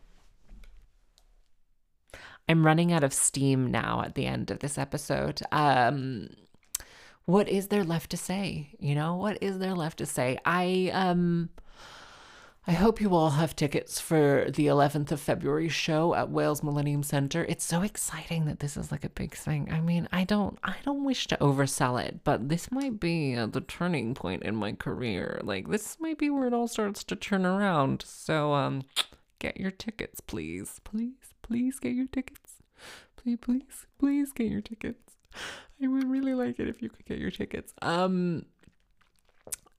I'm 2.48 2.64
running 2.64 2.92
out 2.92 3.04
of 3.04 3.12
steam 3.12 3.70
now 3.70 4.02
at 4.04 4.14
the 4.14 4.26
end 4.26 4.50
of 4.50 4.60
this 4.60 4.78
episode. 4.78 5.42
Um 5.52 6.30
what 7.24 7.48
is 7.48 7.68
there 7.68 7.84
left 7.84 8.10
to 8.12 8.16
say? 8.16 8.70
You 8.78 8.94
know, 8.94 9.16
what 9.16 9.36
is 9.42 9.58
there 9.58 9.74
left 9.74 9.98
to 9.98 10.06
say? 10.06 10.38
I 10.44 10.90
um 10.94 11.50
I 12.66 12.72
hope 12.72 13.00
you 13.00 13.14
all 13.14 13.30
have 13.30 13.56
tickets 13.56 13.98
for 13.98 14.46
the 14.50 14.66
11th 14.66 15.10
of 15.10 15.20
February 15.20 15.70
show 15.70 16.14
at 16.14 16.28
Wales 16.28 16.62
Millennium 16.62 17.02
Center. 17.02 17.46
It's 17.46 17.64
so 17.64 17.80
exciting 17.80 18.44
that 18.44 18.60
this 18.60 18.76
is 18.76 18.92
like 18.92 19.04
a 19.04 19.08
big 19.08 19.34
thing. 19.34 19.70
I 19.72 19.80
mean, 19.80 20.06
I 20.12 20.24
don't 20.24 20.58
I 20.62 20.76
don't 20.84 21.04
wish 21.04 21.26
to 21.28 21.36
oversell 21.38 22.02
it, 22.02 22.20
but 22.24 22.50
this 22.50 22.70
might 22.70 23.00
be 23.00 23.34
uh, 23.34 23.46
the 23.46 23.62
turning 23.62 24.14
point 24.14 24.42
in 24.42 24.54
my 24.54 24.72
career. 24.72 25.40
Like 25.42 25.68
this 25.70 25.98
might 25.98 26.18
be 26.18 26.28
where 26.28 26.46
it 26.46 26.52
all 26.52 26.68
starts 26.68 27.04
to 27.04 27.16
turn 27.16 27.46
around. 27.46 28.04
So 28.06 28.52
um 28.52 28.82
get 29.38 29.58
your 29.58 29.70
tickets, 29.70 30.20
please. 30.20 30.80
Please 30.84 31.27
please 31.48 31.78
get 31.78 31.92
your 31.92 32.06
tickets. 32.06 32.62
Please, 33.16 33.38
please, 33.40 33.86
please 33.98 34.32
get 34.32 34.48
your 34.48 34.60
tickets. 34.60 35.16
I 35.82 35.86
would 35.86 36.08
really 36.08 36.34
like 36.34 36.58
it 36.58 36.68
if 36.68 36.82
you 36.82 36.88
could 36.88 37.06
get 37.06 37.18
your 37.18 37.30
tickets. 37.30 37.72
Um, 37.82 38.46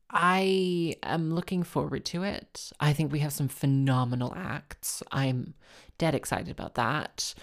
I 0.10 0.95
am 1.03 1.34
looking 1.34 1.63
forward 1.63 2.05
to 2.05 2.23
it. 2.23 2.71
I 2.79 2.93
think 2.93 3.12
we 3.12 3.19
have 3.19 3.34
some 3.34 3.47
phenomenal 3.47 4.34
acts. 4.36 5.03
I'm 5.12 5.53
dead 5.97 6.15
excited 6.15 6.49
about 6.49 6.75
that. 6.75 7.34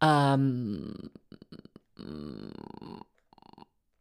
Um, 0.00 1.10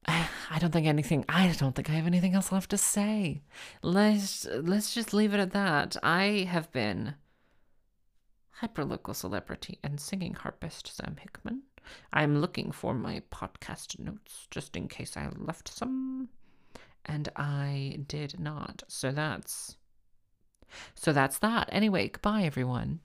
I 0.08 0.60
don't 0.60 0.72
think 0.72 0.86
anything 0.86 1.26
I 1.28 1.48
don't 1.58 1.76
think 1.76 1.90
I 1.90 1.94
have 1.94 2.06
anything 2.06 2.36
else 2.36 2.52
left 2.52 2.70
to 2.70 2.78
say. 2.78 3.42
Let's 3.82 4.46
let's 4.46 4.94
just 4.94 5.14
leave 5.14 5.34
it 5.34 5.40
at 5.40 5.52
that. 5.54 5.98
I 6.04 6.48
have 6.50 6.72
been 6.72 7.16
hyperlocal 8.62 9.16
celebrity 9.16 9.80
and 9.84 10.00
singing 10.00 10.34
harpist 10.34 10.96
Sam 10.96 11.18
Hickman. 11.20 11.64
I'm 12.12 12.40
looking 12.42 12.72
for 12.72 12.94
my 12.94 13.22
podcast 13.32 14.00
notes 14.00 14.48
just 14.50 14.76
in 14.76 14.88
case 14.88 15.16
I 15.18 15.30
left 15.36 15.68
some. 15.68 16.30
And 17.06 17.30
I 17.36 18.00
did 18.08 18.40
not. 18.40 18.84
So 18.88 19.12
that's. 19.12 19.78
So 20.96 21.14
that's 21.14 21.38
that. 21.40 21.70
Anyway, 21.72 22.08
goodbye, 22.08 22.44
everyone. 22.44 23.02